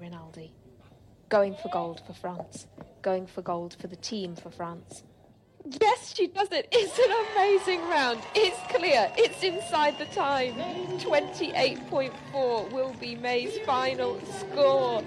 Rinaldi. 0.00 0.52
Going 1.28 1.54
for 1.62 1.68
gold 1.70 2.00
for 2.06 2.12
France. 2.14 2.66
Going 3.02 3.26
for 3.26 3.42
gold 3.42 3.76
for 3.80 3.86
the 3.86 3.96
team 3.96 4.36
for 4.36 4.50
France. 4.50 5.02
Yes, 5.64 6.14
she 6.16 6.28
does 6.28 6.48
it. 6.52 6.68
It's 6.72 6.98
an 6.98 7.12
amazing 7.32 7.80
round. 7.90 8.20
It's 8.34 8.58
clear. 8.74 9.10
It's 9.16 9.42
inside 9.42 9.98
the 9.98 10.06
time. 10.06 10.54
28.4 10.98 12.72
will 12.72 12.94
be 13.00 13.16
May's 13.16 13.58
final 13.66 14.18
score. 14.24 15.02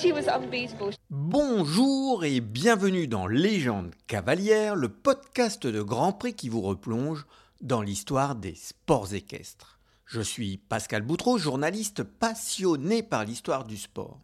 She 0.00 0.12
was 0.12 0.28
unbeatable. 0.28 0.92
Bonjour 1.10 2.24
et 2.24 2.40
bienvenue 2.40 3.08
dans 3.08 3.26
Légende 3.26 3.94
cavalière, 4.06 4.76
le 4.76 4.88
podcast 4.88 5.66
de 5.66 5.82
Grand 5.82 6.12
Prix 6.12 6.34
qui 6.34 6.48
vous 6.48 6.62
replonge 6.62 7.26
dans 7.60 7.82
l'histoire 7.82 8.34
des 8.34 8.54
sports 8.54 9.12
équestres. 9.14 9.75
Je 10.06 10.20
suis 10.20 10.58
Pascal 10.58 11.02
Boutreau, 11.02 11.36
journaliste 11.36 12.04
passionné 12.04 13.02
par 13.02 13.24
l'histoire 13.24 13.64
du 13.64 13.76
sport. 13.76 14.20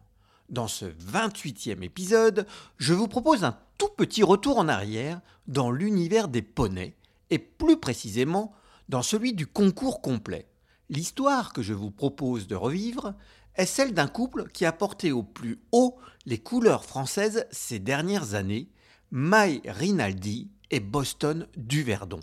Dans 0.47 0.69
ce 0.69 0.85
28e 0.85 1.83
épisode, 1.83 2.47
je 2.77 2.93
vous 2.93 3.09
propose 3.09 3.43
un 3.43 3.57
tout 3.77 3.89
petit 3.89 4.23
retour 4.23 4.59
en 4.59 4.69
arrière 4.69 5.19
dans 5.47 5.71
l'univers 5.71 6.29
des 6.29 6.41
poneys, 6.41 6.95
et 7.31 7.37
plus 7.37 7.75
précisément 7.75 8.53
dans 8.87 9.01
celui 9.01 9.33
du 9.33 9.45
concours 9.45 10.01
complet. 10.01 10.47
L'histoire 10.89 11.51
que 11.51 11.61
je 11.61 11.73
vous 11.73 11.91
propose 11.91 12.47
de 12.47 12.55
revivre 12.55 13.13
est 13.55 13.65
celle 13.65 13.93
d'un 13.93 14.07
couple 14.07 14.47
qui 14.53 14.65
a 14.65 14.71
porté 14.71 15.11
au 15.11 15.21
plus 15.21 15.59
haut 15.73 15.97
les 16.25 16.39
couleurs 16.39 16.85
françaises 16.85 17.45
ces 17.51 17.79
dernières 17.79 18.35
années, 18.35 18.69
Mai 19.11 19.61
Rinaldi 19.65 20.49
et 20.71 20.79
Boston 20.79 21.45
Duverdon 21.57 22.21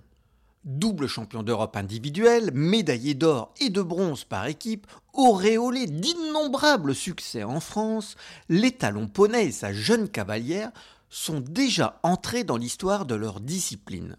double 0.64 1.06
champion 1.06 1.42
d'Europe 1.42 1.76
individuel, 1.76 2.50
médaillé 2.52 3.14
d'or 3.14 3.54
et 3.60 3.70
de 3.70 3.82
bronze 3.82 4.24
par 4.24 4.46
équipe, 4.46 4.86
auréolé 5.14 5.86
d'innombrables 5.86 6.94
succès 6.94 7.44
en 7.44 7.60
France, 7.60 8.16
l'étalon 8.48 9.08
poney 9.08 9.46
et 9.46 9.52
sa 9.52 9.72
jeune 9.72 10.08
cavalière 10.08 10.70
sont 11.08 11.40
déjà 11.40 11.98
entrés 12.02 12.44
dans 12.44 12.56
l'histoire 12.56 13.06
de 13.06 13.14
leur 13.14 13.40
discipline. 13.40 14.16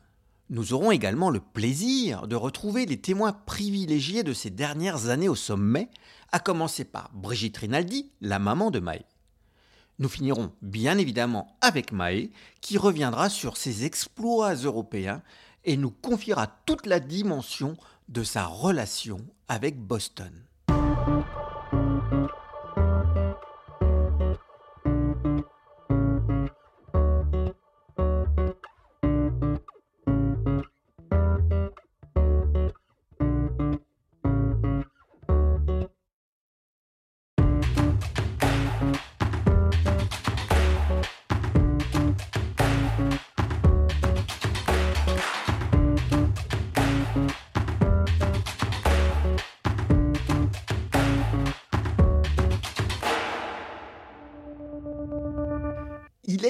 Nous 0.50 0.74
aurons 0.74 0.92
également 0.92 1.30
le 1.30 1.40
plaisir 1.40 2.28
de 2.28 2.36
retrouver 2.36 2.86
les 2.86 3.00
témoins 3.00 3.32
privilégiés 3.32 4.24
de 4.24 4.34
ces 4.34 4.50
dernières 4.50 5.08
années 5.08 5.30
au 5.30 5.36
sommet, 5.36 5.90
à 6.34 6.40
commencer 6.40 6.84
par 6.84 7.10
Brigitte 7.14 7.58
Rinaldi, 7.58 8.12
la 8.20 8.40
maman 8.40 8.72
de 8.72 8.80
Maë. 8.80 9.06
Nous 10.00 10.10
finirons 10.10 10.52
bien 10.62 10.98
évidemment 10.98 11.56
avec 11.62 11.94
Maë, 11.94 12.32
qui 12.60 12.78
reviendra 12.78 13.30
sur 13.30 13.56
ses 13.56 13.86
exploits 13.86 14.56
européens 14.56 15.22
et 15.64 15.78
nous 15.78 15.92
confiera 15.92 16.48
toute 16.66 16.86
la 16.86 17.00
dimension 17.00 17.78
de 18.10 18.24
sa 18.24 18.46
relation 18.46 19.20
avec 19.48 19.80
Boston. 19.80 20.32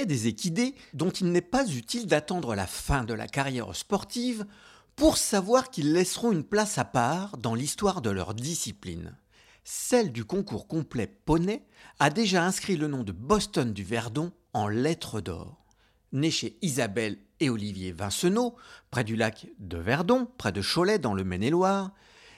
Des 0.06 0.28
équidés 0.28 0.76
dont 0.94 1.10
il 1.10 1.32
n'est 1.32 1.42
pas 1.42 1.68
utile 1.68 2.08
d'attendre 2.08 2.56
la 2.56 2.68
fin 2.68 3.04
de 3.04 3.14
la 3.14 3.28
carrière 3.28 3.76
sportive 3.76 4.46
pour 4.96 5.18
savoir 5.18 5.70
qu'ils 5.70 5.94
laisseront 5.94 6.32
une 6.32 6.44
place 6.44 6.78
à 6.78 6.86
part 6.86 7.38
dans 7.38 7.56
l'histoire 7.56 8.02
de 8.02 8.10
leur 8.10 8.34
discipline. 8.34 9.16
Celle 9.64 10.12
du 10.12 10.26
concours 10.26 10.68
complet 10.68 11.08
poney 11.08 11.64
a 12.00 12.10
déjà 12.10 12.44
inscrit 12.46 12.78
le 12.78 12.88
nom 12.88 13.04
de 13.04 13.12
Boston 13.12 13.74
du 13.74 13.84
Verdon 13.84 14.32
en 14.54 14.68
lettres 14.68 15.22
d'or. 15.22 15.66
Né 16.12 16.32
chez 16.32 16.58
Isabelle 16.62 17.18
et 17.40 17.50
Olivier 17.50 17.92
Vincenot, 17.92 18.56
près 18.90 19.04
du 19.04 19.16
lac 19.16 19.48
de 19.60 19.78
Verdon, 19.78 20.28
près 20.38 20.52
de 20.52 20.62
Cholet 20.62 21.00
dans 21.00 21.14
le 21.14 21.24
Maine-et-Loire, 21.24 21.92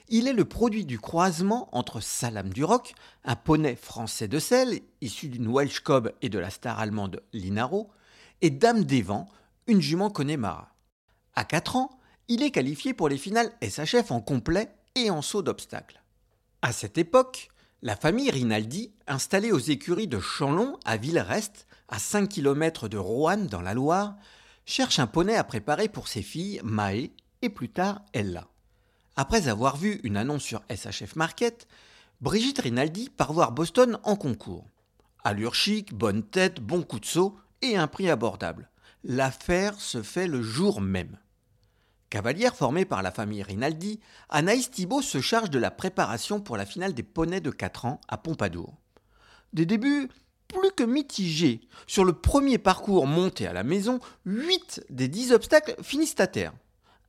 il 0.08 0.28
est 0.28 0.32
le 0.32 0.44
produit 0.44 0.84
du 0.84 0.98
croisement 0.98 1.68
entre 1.72 2.00
Salam 2.00 2.52
du 2.52 2.64
Roc, 2.64 2.94
un 3.24 3.36
poney 3.36 3.76
français 3.76 4.28
de 4.28 4.38
sel, 4.38 4.80
issu 5.00 5.28
d'une 5.28 5.48
Welsh 5.48 5.80
Cob 5.80 6.12
et 6.20 6.28
de 6.28 6.38
la 6.38 6.50
star 6.50 6.78
allemande 6.78 7.22
Linaro, 7.32 7.90
et 8.42 8.50
Dame 8.50 8.84
des 8.84 9.02
Vents, 9.02 9.28
une 9.66 9.80
jument 9.80 10.10
Connemara. 10.10 10.74
À 11.34 11.44
4 11.44 11.76
ans, 11.76 11.98
il 12.28 12.42
est 12.42 12.50
qualifié 12.50 12.94
pour 12.94 13.08
les 13.08 13.16
finales 13.16 13.52
SHF 13.62 14.10
en 14.10 14.20
complet 14.20 14.74
et 14.94 15.10
en 15.10 15.22
saut 15.22 15.42
d'obstacles. 15.42 16.02
À 16.62 16.72
cette 16.72 16.98
époque, 16.98 17.48
la 17.82 17.96
famille 17.96 18.30
Rinaldi, 18.30 18.94
installée 19.06 19.52
aux 19.52 19.58
écuries 19.58 20.08
de 20.08 20.20
Chanlon 20.20 20.78
à 20.84 20.96
Villerest, 20.96 21.66
à 21.88 21.98
5 21.98 22.28
km 22.28 22.88
de 22.88 22.96
Roanne 22.96 23.46
dans 23.46 23.60
la 23.60 23.74
Loire, 23.74 24.16
cherche 24.64 24.98
un 24.98 25.06
poney 25.06 25.36
à 25.36 25.44
préparer 25.44 25.88
pour 25.88 26.08
ses 26.08 26.22
filles 26.22 26.60
Maë 26.64 27.12
et 27.42 27.50
plus 27.50 27.68
tard 27.68 28.02
Ella. 28.14 28.48
Après 29.16 29.46
avoir 29.46 29.76
vu 29.76 30.00
une 30.02 30.16
annonce 30.16 30.42
sur 30.42 30.62
SHF 30.68 31.14
Market, 31.14 31.68
Brigitte 32.20 32.58
Rinaldi 32.58 33.10
part 33.10 33.32
voir 33.32 33.52
Boston 33.52 33.98
en 34.02 34.16
concours. 34.16 34.66
Allure 35.22 35.54
chic, 35.54 35.94
bonne 35.94 36.24
tête, 36.24 36.60
bon 36.60 36.82
coup 36.82 36.98
de 36.98 37.06
saut 37.06 37.36
et 37.62 37.76
un 37.76 37.86
prix 37.86 38.10
abordable. 38.10 38.68
L'affaire 39.04 39.80
se 39.80 40.02
fait 40.02 40.26
le 40.26 40.42
jour 40.42 40.80
même. 40.80 41.16
Cavalière 42.10 42.56
formée 42.56 42.84
par 42.84 43.02
la 43.02 43.12
famille 43.12 43.44
Rinaldi, 43.44 44.00
Anaïs 44.30 44.70
Thibault 44.70 45.02
se 45.02 45.20
charge 45.20 45.50
de 45.50 45.60
la 45.60 45.70
préparation 45.70 46.40
pour 46.40 46.56
la 46.56 46.66
finale 46.66 46.92
des 46.92 47.02
poneys 47.04 47.40
de 47.40 47.50
4 47.50 47.84
ans 47.84 48.00
à 48.08 48.18
Pompadour. 48.18 48.74
Des 49.52 49.64
débuts 49.66 50.08
plus 50.48 50.72
que 50.72 50.82
mitigés. 50.82 51.60
Sur 51.86 52.04
le 52.04 52.14
premier 52.14 52.58
parcours 52.58 53.06
monté 53.06 53.46
à 53.46 53.52
la 53.52 53.62
maison, 53.62 54.00
8 54.26 54.86
des 54.90 55.06
10 55.06 55.32
obstacles 55.32 55.76
finissent 55.82 56.18
à 56.18 56.26
terre 56.26 56.52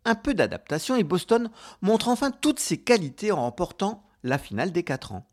un 0.06 0.16
peu 0.16 0.34
d'adaptation 0.34 0.96
et 0.96 1.04
Boston 1.04 1.50
montre 1.82 2.08
enfin 2.08 2.32
toutes 2.32 2.60
ses 2.60 2.78
qualités 2.78 3.32
en 3.32 3.42
remportant 3.42 4.04
la 4.24 4.38
finale 4.38 4.72
des 4.72 4.84
4 4.84 5.12
ans. 5.14 5.26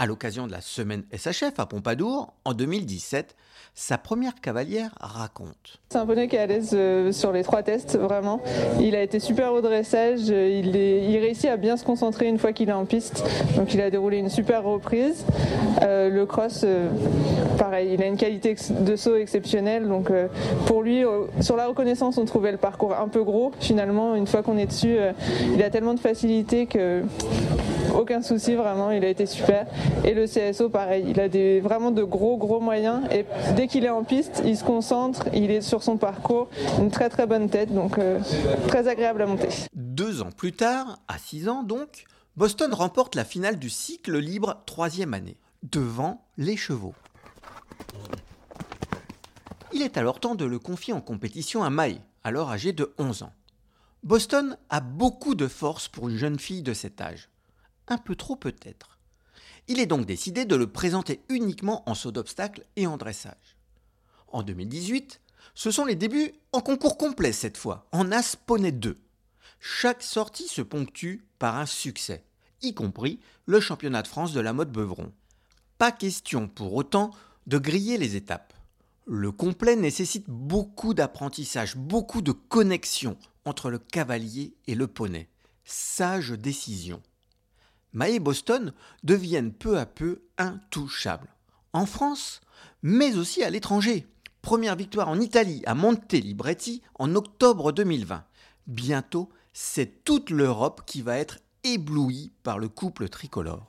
À 0.00 0.06
l'occasion 0.06 0.46
de 0.46 0.52
la 0.52 0.60
semaine 0.60 1.02
SHF 1.12 1.58
à 1.58 1.66
Pompadour, 1.66 2.32
en 2.44 2.54
2017, 2.54 3.34
sa 3.74 3.98
première 3.98 4.36
cavalière 4.40 4.90
raconte. 5.00 5.80
C'est 5.88 5.98
un 5.98 6.06
poney 6.06 6.28
qui 6.28 6.36
est 6.36 6.38
à 6.38 6.46
l'aise 6.46 6.70
euh, 6.72 7.10
sur 7.10 7.32
les 7.32 7.42
trois 7.42 7.64
tests, 7.64 7.98
vraiment. 7.98 8.40
Il 8.80 8.94
a 8.94 9.02
été 9.02 9.18
super 9.18 9.52
au 9.52 9.60
dressage, 9.60 10.28
il, 10.28 10.76
il 10.76 11.18
réussit 11.18 11.46
à 11.46 11.56
bien 11.56 11.76
se 11.76 11.84
concentrer 11.84 12.28
une 12.28 12.38
fois 12.38 12.52
qu'il 12.52 12.68
est 12.68 12.72
en 12.72 12.84
piste, 12.84 13.24
donc 13.56 13.74
il 13.74 13.80
a 13.80 13.90
déroulé 13.90 14.18
une 14.18 14.28
super 14.28 14.62
reprise. 14.62 15.24
Euh, 15.82 16.08
le 16.08 16.26
cross, 16.26 16.60
euh, 16.62 16.88
pareil, 17.58 17.90
il 17.94 18.00
a 18.00 18.06
une 18.06 18.16
qualité 18.16 18.54
de 18.70 18.94
saut 18.94 19.16
exceptionnelle, 19.16 19.88
donc 19.88 20.12
pour 20.66 20.84
lui, 20.84 21.02
sur 21.40 21.56
la 21.56 21.66
reconnaissance, 21.66 22.18
on 22.18 22.24
trouvait 22.24 22.52
le 22.52 22.58
parcours 22.58 22.94
un 22.94 23.08
peu 23.08 23.24
gros. 23.24 23.50
Finalement, 23.58 24.14
une 24.14 24.28
fois 24.28 24.44
qu'on 24.44 24.58
est 24.58 24.66
dessus, 24.66 24.96
il 25.52 25.60
a 25.60 25.70
tellement 25.70 25.94
de 25.94 26.00
facilité 26.00 26.66
que 26.66 27.02
aucun 27.98 28.22
souci, 28.22 28.54
vraiment, 28.54 28.92
il 28.92 29.04
a 29.04 29.08
été 29.08 29.26
super. 29.26 29.66
Et 30.04 30.14
le 30.14 30.26
CSO, 30.26 30.68
pareil, 30.68 31.04
il 31.08 31.20
a 31.20 31.28
vraiment 31.60 31.90
de 31.90 32.04
gros, 32.04 32.36
gros 32.36 32.60
moyens. 32.60 33.02
Et 33.10 33.24
dès 33.56 33.66
qu'il 33.66 33.84
est 33.84 33.90
en 33.90 34.04
piste, 34.04 34.42
il 34.44 34.56
se 34.56 34.62
concentre, 34.62 35.26
il 35.34 35.50
est 35.50 35.60
sur 35.60 35.82
son 35.82 35.96
parcours, 35.96 36.48
une 36.78 36.90
très, 36.90 37.08
très 37.10 37.26
bonne 37.26 37.50
tête, 37.50 37.74
donc 37.74 37.98
euh, 37.98 38.20
très 38.68 38.86
agréable 38.86 39.22
à 39.22 39.26
monter. 39.26 39.48
Deux 39.74 40.22
ans 40.22 40.30
plus 40.30 40.52
tard, 40.52 41.00
à 41.08 41.18
six 41.18 41.48
ans 41.48 41.64
donc, 41.64 42.04
Boston 42.36 42.72
remporte 42.72 43.16
la 43.16 43.24
finale 43.24 43.58
du 43.58 43.68
cycle 43.68 44.16
libre 44.16 44.62
troisième 44.64 45.12
année, 45.12 45.36
devant 45.64 46.24
les 46.36 46.56
chevaux. 46.56 46.94
Il 49.72 49.82
est 49.82 49.96
alors 49.96 50.20
temps 50.20 50.36
de 50.36 50.44
le 50.44 50.60
confier 50.60 50.94
en 50.94 51.00
compétition 51.00 51.64
à 51.64 51.70
Mae, 51.70 52.00
alors 52.22 52.50
âgée 52.50 52.72
de 52.72 52.94
11 52.98 53.24
ans. 53.24 53.32
Boston 54.04 54.56
a 54.70 54.80
beaucoup 54.80 55.34
de 55.34 55.48
force 55.48 55.88
pour 55.88 56.08
une 56.08 56.16
jeune 56.16 56.38
fille 56.38 56.62
de 56.62 56.72
cet 56.72 57.00
âge 57.00 57.28
un 57.90 57.98
peu 57.98 58.14
trop 58.14 58.36
peut-être. 58.36 58.98
Il 59.66 59.80
est 59.80 59.86
donc 59.86 60.06
décidé 60.06 60.44
de 60.44 60.56
le 60.56 60.66
présenter 60.66 61.20
uniquement 61.28 61.88
en 61.88 61.94
saut 61.94 62.12
d'obstacle 62.12 62.64
et 62.76 62.86
en 62.86 62.96
dressage. 62.96 63.56
En 64.28 64.42
2018, 64.42 65.20
ce 65.54 65.70
sont 65.70 65.84
les 65.84 65.94
débuts 65.94 66.32
en 66.52 66.60
concours 66.60 66.96
complet 66.96 67.32
cette 67.32 67.56
fois, 67.56 67.86
en 67.92 68.10
As 68.12 68.36
Poney 68.36 68.72
2. 68.72 68.98
Chaque 69.60 70.02
sortie 70.02 70.48
se 70.48 70.62
ponctue 70.62 71.24
par 71.38 71.56
un 71.56 71.66
succès, 71.66 72.24
y 72.62 72.74
compris 72.74 73.20
le 73.46 73.60
championnat 73.60 74.02
de 74.02 74.08
France 74.08 74.32
de 74.32 74.40
la 74.40 74.52
mode 74.52 74.72
Beuvron. 74.72 75.12
Pas 75.78 75.92
question 75.92 76.48
pour 76.48 76.74
autant 76.74 77.10
de 77.46 77.58
griller 77.58 77.98
les 77.98 78.16
étapes. 78.16 78.54
Le 79.06 79.32
complet 79.32 79.74
nécessite 79.74 80.26
beaucoup 80.28 80.92
d'apprentissage, 80.92 81.76
beaucoup 81.76 82.20
de 82.20 82.32
connexion 82.32 83.16
entre 83.44 83.70
le 83.70 83.78
cavalier 83.78 84.54
et 84.66 84.74
le 84.74 84.86
poney. 84.86 85.28
Sage 85.64 86.30
décision. 86.30 87.02
Et 88.06 88.18
Boston 88.20 88.72
deviennent 89.02 89.52
peu 89.52 89.78
à 89.78 89.86
peu 89.86 90.22
intouchables. 90.38 91.28
en 91.72 91.84
France, 91.84 92.40
mais 92.82 93.16
aussi 93.16 93.42
à 93.42 93.50
l'étranger. 93.50 94.06
Première 94.40 94.76
victoire 94.76 95.08
en 95.08 95.20
Italie, 95.20 95.62
à 95.66 95.74
Monte 95.74 96.12
Libretti, 96.12 96.82
en 96.94 97.14
octobre 97.14 97.72
2020. 97.72 98.24
Bientôt, 98.66 99.28
c'est 99.52 100.04
toute 100.04 100.30
l'Europe 100.30 100.82
qui 100.86 101.02
va 101.02 101.18
être 101.18 101.38
éblouie 101.64 102.32
par 102.42 102.58
le 102.58 102.68
couple 102.68 103.08
tricolore. 103.08 103.66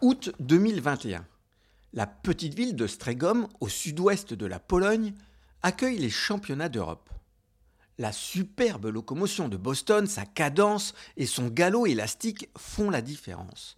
Août 0.00 0.32
2021. 0.38 1.26
La 1.92 2.06
petite 2.06 2.54
ville 2.54 2.76
de 2.76 2.86
Stregom, 2.86 3.48
au 3.60 3.68
sud-ouest 3.68 4.32
de 4.32 4.46
la 4.46 4.60
Pologne, 4.60 5.12
accueille 5.62 5.98
les 5.98 6.10
championnats 6.10 6.68
d'Europe. 6.68 7.09
La 8.00 8.12
superbe 8.12 8.86
locomotion 8.86 9.50
de 9.50 9.58
Boston, 9.58 10.06
sa 10.06 10.24
cadence 10.24 10.94
et 11.18 11.26
son 11.26 11.48
galop 11.48 11.84
élastique 11.84 12.48
font 12.56 12.88
la 12.88 13.02
différence. 13.02 13.76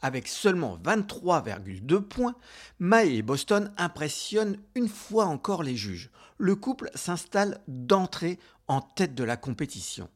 Avec 0.00 0.28
seulement 0.28 0.78
23,2 0.78 2.00
points, 2.00 2.36
Mae 2.78 3.16
et 3.16 3.22
Boston 3.22 3.72
impressionnent 3.76 4.58
une 4.76 4.86
fois 4.86 5.24
encore 5.24 5.64
les 5.64 5.74
juges. 5.74 6.12
Le 6.38 6.54
couple 6.54 6.88
s'installe 6.94 7.62
d'entrée 7.66 8.38
en 8.68 8.80
tête 8.80 9.16
de 9.16 9.24
la 9.24 9.36
compétition. 9.36 10.08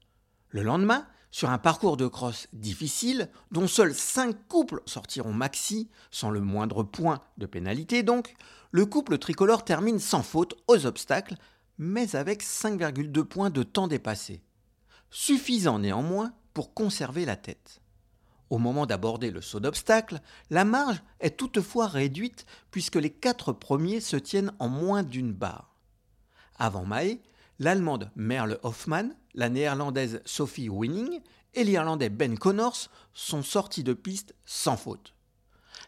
Le 0.51 0.63
lendemain, 0.63 1.09
sur 1.33 1.51
un 1.51 1.59
parcours 1.59 1.97
de 1.97 2.07
crosse 2.07 2.47
difficile, 2.53 3.29
dont 3.51 3.67
seuls 3.67 3.93
5 3.93 4.37
couples 4.47 4.83
sortiront 4.87 5.33
maxi, 5.33 5.91
sans 6.13 6.31
le 6.31 6.41
moindre 6.41 6.85
point 6.85 7.23
de 7.39 7.47
pénalité 7.47 8.05
donc, 8.05 8.37
le 8.71 8.87
couple 8.87 9.19
tricolore 9.19 9.65
termine 9.65 9.99
sans 9.99 10.23
faute 10.23 10.55
aux 10.69 10.87
obstacles, 10.87 11.35
mais 11.79 12.17
avec 12.17 12.43
5,2 12.43 13.25
points 13.25 13.51
de 13.51 13.63
temps 13.63 13.89
dépassé. 13.89 14.43
Suffisant 15.11 15.79
néanmoins 15.79 16.33
pour 16.53 16.75
conserver 16.75 17.25
la 17.25 17.37
tête. 17.37 17.81
Au 18.51 18.59
moment 18.59 18.87
d'aborder 18.87 19.31
le 19.31 19.41
saut 19.41 19.61
d'obstacle, 19.61 20.21
la 20.51 20.65
marge 20.65 21.03
est 21.21 21.37
toutefois 21.37 21.87
réduite 21.87 22.47
puisque 22.71 22.97
les 22.97 23.11
quatre 23.11 23.53
premiers 23.53 24.01
se 24.01 24.17
tiennent 24.17 24.53
en 24.59 24.69
moins 24.69 25.03
d'une 25.03 25.33
barre. 25.33 25.77
Avant 26.59 26.85
Mae, 26.85 27.21
l'Allemande 27.59 28.11
Merle 28.17 28.59
Hoffmann, 28.63 29.15
la 29.35 29.49
Néerlandaise 29.49 30.23
Sophie 30.25 30.69
Winning 30.69 31.21
et 31.55 31.65
l'Irlandais 31.65 32.09
Ben 32.09 32.39
Connors 32.39 32.89
sont 33.13 33.43
sortis 33.43 33.85
de 33.85 33.93
piste 33.93 34.35
sans 34.45 34.77
faute. 34.77 35.15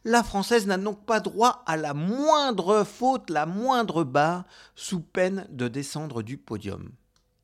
La 0.05 0.23
Française 0.23 0.67
n'a 0.67 0.79
donc 0.79 1.05
pas 1.05 1.21
droit 1.21 1.63
à 1.67 1.77
la 1.77 1.93
moindre 1.93 2.85
faute, 2.85 3.29
la 3.29 3.45
moindre 3.45 4.03
barre, 4.03 4.45
sous 4.75 5.01
peine 5.01 5.47
de 5.51 5.69
descendre 5.69 6.23
du 6.23 6.39
podium. 6.39 6.91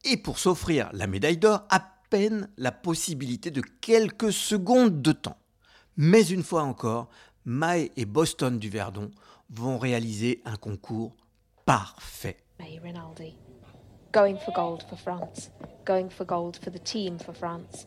Et 0.04 0.16
pour 0.16 0.38
s'offrir 0.38 0.88
la 0.92 1.06
médaille 1.06 1.36
d'or, 1.36 1.64
à 1.68 1.80
peine 2.08 2.48
la 2.56 2.72
possibilité 2.72 3.50
de 3.50 3.60
quelques 3.60 4.32
secondes 4.32 5.02
de 5.02 5.12
temps. 5.12 5.36
Mais 5.98 6.22
une 6.22 6.42
fois 6.42 6.62
encore, 6.62 7.08
Mae 7.44 7.90
et 7.96 8.06
Boston 8.06 8.58
du 8.58 8.70
Verdon 8.70 9.10
vont 9.50 9.76
réaliser 9.76 10.40
un 10.46 10.56
concours 10.56 11.14
parfait. 11.66 12.38
May 12.58 12.80
Rinaldi. 12.82 13.36
Going 14.12 14.38
for 14.38 14.54
gold 14.54 14.82
for 14.88 14.98
France. 14.98 15.50
Going 15.84 16.08
for 16.08 16.24
gold 16.24 16.56
for 16.56 16.72
the 16.72 16.82
team 16.82 17.18
for 17.18 17.34
France. 17.34 17.86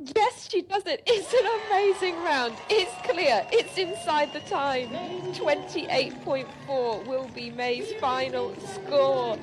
Yes, 0.00 0.48
she 0.50 0.62
does 0.62 0.84
it. 0.86 1.02
It's 1.06 1.32
an 1.32 1.46
amazing 1.66 2.14
round. 2.22 2.54
It's 2.70 2.92
clear. 3.02 3.44
It's 3.52 3.76
inside 3.76 4.32
the 4.32 4.40
time. 4.40 4.90
28.4 5.34 7.06
will 7.06 7.28
be 7.34 7.50
May's 7.50 7.92
final 7.94 8.54
score. 8.60 9.36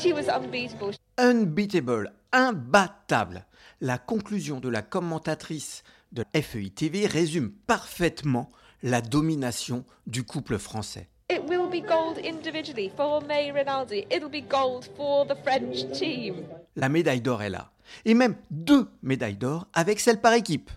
She 0.00 0.12
was 0.12 0.28
unbeatable. 0.28 0.92
Unbeatable, 1.18 2.04
imbattable. 2.32 3.44
La 3.80 3.98
conclusion 3.98 4.60
de 4.60 4.68
la 4.68 4.82
commentatrice 4.82 5.82
de 6.12 6.24
FEI 6.34 6.70
TV 6.70 7.06
résume 7.06 7.50
parfaitement 7.66 8.50
la 8.82 9.00
domination 9.00 9.84
du 10.06 10.24
couple 10.24 10.58
français. 10.58 11.08
It 11.30 11.42
will 11.48 11.66
be 11.66 11.80
gold 11.80 12.18
individually 12.18 12.92
for 12.94 13.22
May 13.22 13.50
Rinaldi. 13.50 14.06
It'll 14.10 14.28
be 14.28 14.42
gold 14.42 14.88
for 14.96 15.24
the 15.26 15.34
French 15.42 15.90
team. 15.98 16.44
La 16.76 16.88
médaille 16.88 17.20
d'or 17.20 17.42
est 17.42 17.50
là. 17.50 17.72
Et 18.04 18.14
même 18.14 18.36
deux 18.50 18.88
médailles 19.02 19.36
d'or 19.36 19.66
avec 19.72 20.00
celle 20.00 20.20
par 20.20 20.32
équipe. 20.32 20.70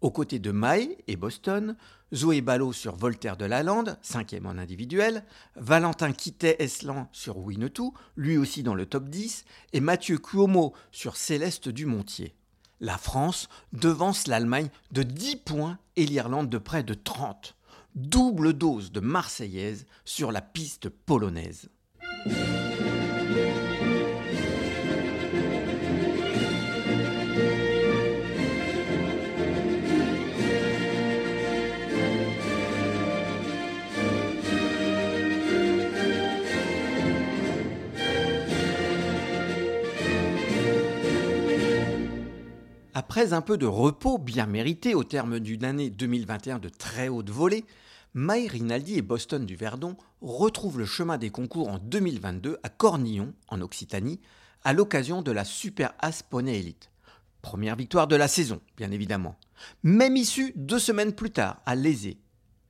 Aux 0.00 0.10
côtés 0.10 0.38
de 0.38 0.52
Mai 0.52 0.96
et 1.08 1.16
Boston, 1.16 1.76
Zoé 2.14 2.40
Ballot 2.40 2.72
sur 2.72 2.96
Voltaire 2.96 3.36
de 3.36 3.44
la 3.44 3.62
Lande, 3.62 3.98
cinquième 4.02 4.46
en 4.46 4.50
individuel, 4.50 5.24
Valentin 5.56 6.12
Quittet-Eslan 6.12 7.08
sur 7.12 7.38
Winnetou, 7.38 7.94
lui 8.16 8.36
aussi 8.36 8.62
dans 8.62 8.74
le 8.74 8.86
top 8.86 9.08
10, 9.08 9.44
et 9.72 9.80
Mathieu 9.80 10.18
Cuomo 10.18 10.72
sur 10.90 11.16
Céleste 11.16 11.68
du 11.68 11.86
Montier. 11.86 12.34
La 12.80 12.96
France 12.96 13.48
devance 13.72 14.26
l'Allemagne 14.26 14.70
de 14.90 15.02
10 15.02 15.36
points 15.36 15.78
et 15.96 16.06
l'Irlande 16.06 16.48
de 16.48 16.58
près 16.58 16.82
de 16.82 16.94
30. 16.94 17.56
Double 17.94 18.54
dose 18.54 18.92
de 18.92 19.00
Marseillaise 19.00 19.86
sur 20.04 20.32
la 20.32 20.40
piste 20.40 20.88
polonaise. 20.88 21.68
Après 43.10 43.32
un 43.32 43.40
peu 43.40 43.58
de 43.58 43.66
repos 43.66 44.18
bien 44.18 44.46
mérité 44.46 44.94
au 44.94 45.02
terme 45.02 45.40
d'une 45.40 45.64
année 45.64 45.90
2021 45.90 46.60
de 46.60 46.68
très 46.68 47.08
haute 47.08 47.28
volée, 47.28 47.64
Mai 48.14 48.46
Rinaldi 48.46 48.98
et 48.98 49.02
Boston 49.02 49.44
du 49.44 49.56
Verdon 49.56 49.96
retrouvent 50.22 50.78
le 50.78 50.86
chemin 50.86 51.18
des 51.18 51.30
concours 51.30 51.70
en 51.70 51.78
2022 51.78 52.58
à 52.62 52.68
Cornillon, 52.68 53.34
en 53.48 53.62
Occitanie, 53.62 54.20
à 54.62 54.74
l'occasion 54.74 55.22
de 55.22 55.32
la 55.32 55.44
Super 55.44 55.92
As 55.98 56.22
Poney 56.22 56.60
Elite. 56.60 56.92
Première 57.42 57.74
victoire 57.74 58.06
de 58.06 58.14
la 58.14 58.28
saison, 58.28 58.60
bien 58.76 58.92
évidemment. 58.92 59.34
Même 59.82 60.16
issue 60.16 60.52
deux 60.54 60.78
semaines 60.78 61.12
plus 61.12 61.32
tard, 61.32 61.60
à 61.66 61.74
Lézé. 61.74 62.16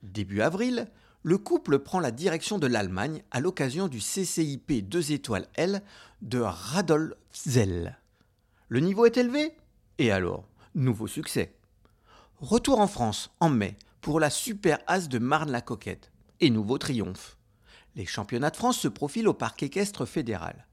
Début 0.01 0.41
avril, 0.41 0.87
le 1.21 1.37
couple 1.37 1.77
prend 1.77 1.99
la 1.99 2.09
direction 2.09 2.57
de 2.57 2.65
l'Allemagne 2.65 3.21
à 3.29 3.41
l'occasion 3.41 3.87
du 3.87 3.99
CCIP 3.99 4.89
2 4.89 5.11
étoiles 5.11 5.45
L 5.53 5.83
de 6.23 6.39
Radolfzell. 6.39 7.99
Le 8.69 8.79
niveau 8.79 9.05
est 9.05 9.17
élevé? 9.17 9.53
Et 10.01 10.11
alors, 10.11 10.47
nouveau 10.73 11.05
succès. 11.05 11.53
Retour 12.39 12.79
en 12.79 12.87
France 12.87 13.29
en 13.39 13.49
mai 13.49 13.77
pour 14.01 14.19
la 14.19 14.31
Super 14.31 14.79
As 14.87 15.07
de 15.07 15.19
Marne-la-Coquette. 15.19 16.11
Et 16.39 16.49
nouveau 16.49 16.79
triomphe. 16.79 17.37
Les 17.95 18.07
championnats 18.07 18.49
de 18.49 18.55
France 18.55 18.79
se 18.79 18.87
profilent 18.87 19.27
au 19.27 19.35
parc 19.35 19.61
équestre 19.61 20.07
fédéral. 20.07 20.65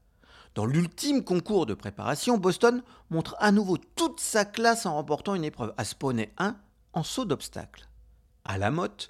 Dans 0.55 0.65
l'ultime 0.65 1.23
concours 1.23 1.67
de 1.67 1.75
préparation, 1.75 2.39
Boston 2.39 2.81
montre 3.11 3.35
à 3.37 3.51
nouveau 3.51 3.77
toute 3.77 4.19
sa 4.19 4.45
classe 4.45 4.87
en 4.87 4.95
remportant 4.95 5.35
une 5.35 5.43
épreuve 5.43 5.75
à 5.77 5.83
Poney 5.85 6.33
1 6.39 6.55
en 6.93 7.03
saut 7.03 7.25
d'obstacle. 7.25 7.87
À 8.45 8.57
la 8.57 8.71
motte, 8.71 9.09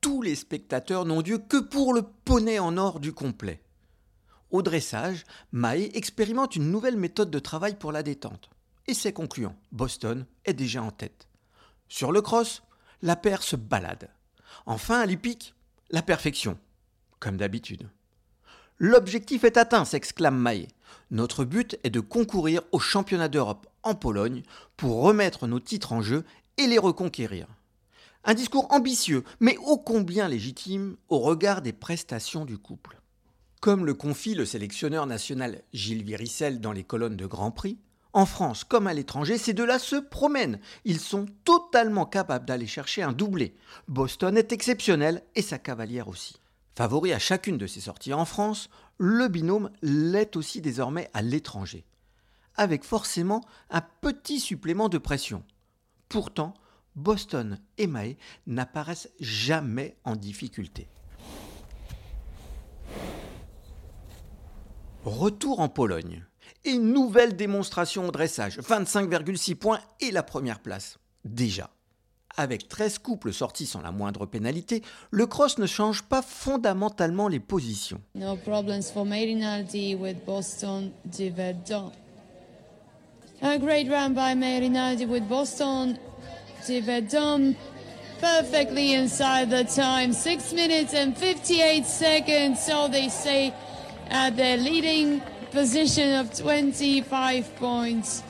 tous 0.00 0.22
les 0.22 0.34
spectateurs 0.34 1.04
n'ont 1.04 1.20
Dieu 1.20 1.36
que 1.36 1.58
pour 1.58 1.92
le 1.92 2.02
poney 2.24 2.58
en 2.58 2.78
or 2.78 3.00
du 3.00 3.12
complet. 3.12 3.62
Au 4.50 4.62
dressage, 4.62 5.26
Mae 5.52 5.90
expérimente 5.92 6.56
une 6.56 6.70
nouvelle 6.70 6.96
méthode 6.96 7.30
de 7.30 7.38
travail 7.38 7.76
pour 7.76 7.92
la 7.92 8.02
détente 8.02 8.48
et 8.88 8.94
c'est 8.94 9.12
concluant. 9.12 9.54
Boston 9.70 10.26
est 10.44 10.54
déjà 10.54 10.82
en 10.82 10.90
tête. 10.90 11.28
Sur 11.88 12.10
le 12.10 12.22
cross, 12.22 12.62
la 13.02 13.14
paire 13.14 13.42
se 13.42 13.54
balade. 13.54 14.10
Enfin, 14.66 15.00
à 15.00 15.06
la 15.90 16.02
perfection, 16.02 16.58
comme 17.20 17.36
d'habitude. 17.36 17.88
L'objectif 18.78 19.44
est 19.44 19.56
atteint, 19.56 19.84
s'exclame 19.84 20.38
Maé. 20.38 20.68
Notre 21.10 21.44
but 21.44 21.78
est 21.84 21.90
de 21.90 22.00
concourir 22.00 22.62
aux 22.72 22.78
championnats 22.78 23.28
d'Europe 23.28 23.66
en 23.82 23.94
Pologne 23.94 24.42
pour 24.76 25.02
remettre 25.02 25.46
nos 25.46 25.60
titres 25.60 25.92
en 25.92 26.00
jeu 26.00 26.24
et 26.56 26.66
les 26.66 26.78
reconquérir. 26.78 27.46
Un 28.24 28.34
discours 28.34 28.72
ambitieux, 28.72 29.24
mais 29.40 29.56
ô 29.58 29.78
combien 29.78 30.28
légitime 30.28 30.96
au 31.08 31.18
regard 31.18 31.62
des 31.62 31.72
prestations 31.72 32.44
du 32.44 32.58
couple. 32.58 33.00
Comme 33.60 33.86
le 33.86 33.94
confie 33.94 34.34
le 34.34 34.44
sélectionneur 34.44 35.06
national 35.06 35.62
Gilles 35.72 36.04
Viricel 36.04 36.60
dans 36.60 36.72
les 36.72 36.84
colonnes 36.84 37.16
de 37.16 37.26
Grand 37.26 37.50
Prix, 37.50 37.78
en 38.12 38.26
France 38.26 38.64
comme 38.64 38.86
à 38.86 38.94
l'étranger, 38.94 39.38
ces 39.38 39.52
deux-là 39.52 39.78
se 39.78 39.96
promènent. 39.96 40.60
Ils 40.84 41.00
sont 41.00 41.26
totalement 41.44 42.06
capables 42.06 42.46
d'aller 42.46 42.66
chercher 42.66 43.02
un 43.02 43.12
doublé. 43.12 43.54
Boston 43.86 44.36
est 44.36 44.52
exceptionnel 44.52 45.22
et 45.34 45.42
sa 45.42 45.58
cavalière 45.58 46.08
aussi. 46.08 46.36
Favori 46.74 47.12
à 47.12 47.18
chacune 47.18 47.58
de 47.58 47.66
ses 47.66 47.80
sorties 47.80 48.14
en 48.14 48.24
France, 48.24 48.70
le 48.98 49.28
binôme 49.28 49.70
l'est 49.82 50.36
aussi 50.36 50.60
désormais 50.60 51.10
à 51.12 51.22
l'étranger. 51.22 51.84
Avec 52.56 52.84
forcément 52.84 53.42
un 53.70 53.82
petit 54.00 54.40
supplément 54.40 54.88
de 54.88 54.98
pression. 54.98 55.44
Pourtant, 56.08 56.54
Boston 56.96 57.58
et 57.76 57.86
Mae 57.86 58.16
n'apparaissent 58.46 59.10
jamais 59.20 59.96
en 60.04 60.16
difficulté. 60.16 60.88
Retour 65.04 65.60
en 65.60 65.68
Pologne. 65.68 66.24
Et 66.64 66.78
nouvelle 66.78 67.36
démonstration 67.36 68.08
au 68.08 68.10
dressage, 68.10 68.58
25,6 68.58 69.54
points 69.54 69.80
et 70.00 70.10
la 70.10 70.22
première 70.22 70.60
place. 70.60 70.98
Déjà. 71.24 71.70
Avec 72.36 72.68
13 72.68 72.98
couples 72.98 73.32
sortis 73.32 73.66
sans 73.66 73.80
la 73.80 73.90
moindre 73.90 74.26
pénalité, 74.26 74.82
le 75.10 75.26
cross 75.26 75.58
ne 75.58 75.66
change 75.66 76.02
pas 76.02 76.22
fondamentalement 76.22 77.26
les 77.26 77.40
positions. 77.40 78.00
No 78.14 78.36
problems 78.36 78.92
for 78.92 79.04
Merinaldi 79.04 79.96
with 79.96 80.24
Boston 80.24 80.92
de 81.04 81.30
Verdun. 81.30 81.90
A 83.42 83.58
great 83.58 83.88
run 83.88 84.10
by 84.10 84.34
Merinaldi 84.36 85.06
with 85.06 85.24
Boston 85.28 85.96
de 86.68 86.80
Verdun. 86.80 87.54
Perfectly 88.20 88.94
inside 88.94 89.48
the 89.48 89.64
time, 89.64 90.12
6 90.12 90.52
minutes 90.52 90.92
and 90.92 91.14
58 91.16 91.84
seconds. 91.84 92.56
So 92.64 92.88
they 92.88 93.08
say 93.08 93.52
at 94.10 94.36
their 94.36 94.56
leading 94.56 95.22
position 95.50 96.20
of 96.20 96.30
25 96.40 97.44
points. 97.56 98.22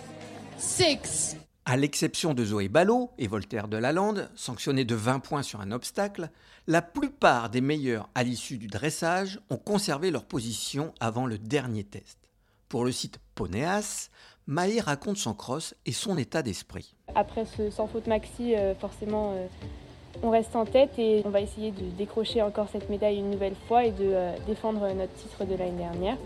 6. 0.57 1.37
À 1.65 1.77
l'exception 1.77 2.35
de 2.35 2.45
Zoé 2.45 2.69
Ballot 2.69 3.11
et 3.19 3.27
Voltaire 3.27 3.69
de 3.69 3.77
Lalande, 3.77 4.31
sanctionnés 4.35 4.85
de 4.85 4.95
20 4.95 5.21
points 5.21 5.43
sur 5.43 5.61
un 5.61 5.71
obstacle, 5.73 6.31
la 6.67 6.83
plupart 6.83 7.51
des 7.51 7.61
meilleurs 7.61 8.09
à 8.15 8.23
l'issue 8.23 8.59
du 8.59 8.69
dressage 8.69 9.41
ont 9.51 9.57
conservé 9.57 10.11
leur 10.11 10.25
position 10.25 10.95
avant 11.01 11.27
le 11.27 11.39
dernier 11.39 11.85
test. 11.85 12.19
Pour 12.69 12.85
le 12.85 12.93
site 12.93 13.19
Ponéas, 13.35 14.11
Maë 14.47 14.81
raconte 14.81 15.19
son 15.19 15.35
cross 15.35 15.75
et 15.87 15.93
son 15.93 16.17
état 16.17 16.43
d'esprit. 16.43 16.95
Après 17.15 17.45
ce 17.45 17.71
sans 17.71 17.87
faute 17.87 18.07
maxi, 18.07 18.55
euh, 18.55 18.75
forcément, 18.75 19.35
euh, 19.37 19.47
on 20.23 20.31
reste 20.31 20.57
en 20.57 20.65
tête 20.65 20.99
et 20.99 21.23
on 21.25 21.31
va 21.31 21.41
essayer 21.41 21.71
de 21.71 21.91
décrocher 21.97 22.43
encore 22.43 22.69
cette 22.71 22.89
médaille 22.89 23.19
une 23.19 23.31
nouvelle 23.31 23.55
fois 23.67 23.85
et 23.85 23.91
de 23.91 24.05
euh, 24.05 24.33
défendre 24.47 24.81
notre 24.95 25.13
titre 25.15 25.45
de 25.45 25.55
l'année 25.55 25.79
dernière. 25.79 26.17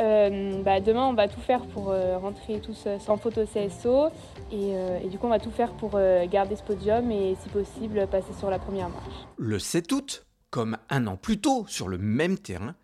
Euh, 0.00 0.62
bah, 0.62 0.80
demain, 0.80 1.06
on 1.06 1.14
va 1.14 1.28
tout 1.28 1.40
faire 1.40 1.64
pour 1.66 1.90
euh, 1.90 2.18
rentrer 2.18 2.60
tous 2.60 2.86
sans 3.00 3.14
au 3.14 3.30
CSO 3.30 4.08
et, 4.52 4.72
et, 5.04 5.08
du 5.08 5.18
coup, 5.18 5.26
on 5.26 5.30
va 5.30 5.38
tout 5.38 5.50
faire 5.50 5.72
pour 5.72 5.98
garder 6.30 6.54
ce 6.54 6.62
podium 6.62 7.10
et, 7.10 7.36
si 7.42 7.48
possible, 7.48 8.06
passer 8.06 8.32
sur 8.38 8.50
la 8.50 8.58
première 8.58 8.88
marche. 8.88 9.26
Le 9.36 9.58
7 9.58 9.90
août, 9.92 10.26
comme 10.50 10.76
un 10.90 11.06
an 11.06 11.16
plus 11.16 11.40
tôt 11.40 11.64
sur 11.68 11.88
le 11.88 11.98
même 11.98 12.38
terrain, 12.38 12.74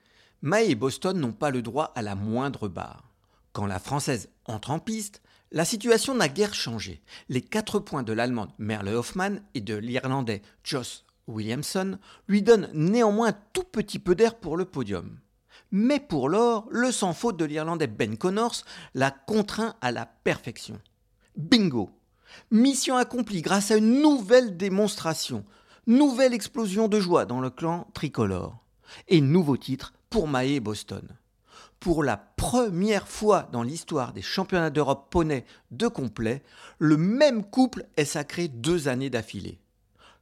Mae 0.43 0.71
et 0.71 0.75
Boston 0.75 1.17
n'ont 1.19 1.33
pas 1.33 1.51
le 1.51 1.63
droit 1.63 1.93
à 1.95 2.03
la 2.03 2.17
moindre 2.17 2.67
barre. 2.67 3.05
Quand 3.53 3.67
la 3.67 3.79
Française 3.79 4.29
entre 4.47 4.73
en 4.73 4.81
piste, 4.81 5.23
la 5.53 5.67
situation 5.67 6.15
n'a 6.15 6.29
guère 6.29 6.55
changé. 6.55 7.03
Les 7.29 7.43
quatre 7.43 7.79
points 7.79 8.03
de 8.03 8.13
l'Allemande 8.13 8.53
Merle 8.59 8.89
Hoffmann 8.89 9.43
et 9.55 9.61
de 9.61 9.77
l'Irlandais 9.77 10.43
Joss 10.65 11.05
Williamson 11.29 11.99
lui 12.27 12.43
donnent 12.43 12.71
néanmoins 12.73 13.33
tout 13.53 13.65
petit 13.65 13.99
peu 13.99 14.15
d'air 14.15 14.35
pour 14.35 14.57
le 14.57 14.65
podium. 14.65 15.19
Mais 15.71 16.01
pour 16.01 16.29
l'or, 16.29 16.67
le 16.71 16.91
sans 16.91 17.13
faute 17.13 17.37
de 17.37 17.45
l'Irlandais 17.45 17.87
Ben 17.87 18.17
Connors 18.17 18.65
l'a 18.95 19.11
contraint 19.11 19.75
à 19.81 19.93
la 19.93 20.07
perfection. 20.07 20.81
Bingo 21.37 21.91
Mission 22.51 22.97
accomplie 22.97 23.43
grâce 23.43 23.71
à 23.71 23.77
une 23.77 24.01
nouvelle 24.01 24.57
démonstration, 24.57 25.45
nouvelle 25.87 26.33
explosion 26.33 26.89
de 26.89 26.99
joie 26.99 27.27
dans 27.27 27.41
le 27.41 27.51
clan 27.51 27.87
tricolore, 27.93 28.65
et 29.09 29.21
nouveau 29.21 29.59
titre 29.59 29.93
pour 30.09 30.29
Mae 30.29 30.61
Boston 30.61 31.07
pour 31.83 32.05
la 32.05 32.17
première 32.17 33.09
fois 33.09 33.49
dans 33.51 33.65
l'histoire 33.65 34.13
des 34.13 34.23
championnats 34.23 34.71
d'Europe 34.71 35.09
poney 35.11 35.45
de 35.73 35.89
complet, 35.89 36.45
le 36.79 36.97
même 36.97 37.43
couple 37.43 37.87
est 37.97 38.05
sacré 38.05 38.47
deux 38.47 38.87
années 38.87 39.11
d'affilée. 39.11 39.59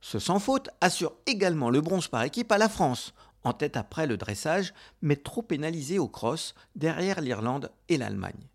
Ce 0.00 0.18
sans 0.18 0.38
faute 0.38 0.70
assure 0.80 1.12
également 1.26 1.68
le 1.68 1.82
bronze 1.82 2.08
par 2.08 2.22
équipe 2.22 2.50
à 2.50 2.56
la 2.56 2.70
France, 2.70 3.12
en 3.44 3.52
tête 3.52 3.76
après 3.76 4.06
le 4.06 4.16
dressage, 4.16 4.72
mais 5.02 5.16
trop 5.16 5.42
pénalisé 5.42 5.98
au 5.98 6.08
cross, 6.08 6.54
derrière 6.76 7.20
l'Irlande 7.20 7.70
et 7.90 7.98
l'Allemagne. 7.98 8.48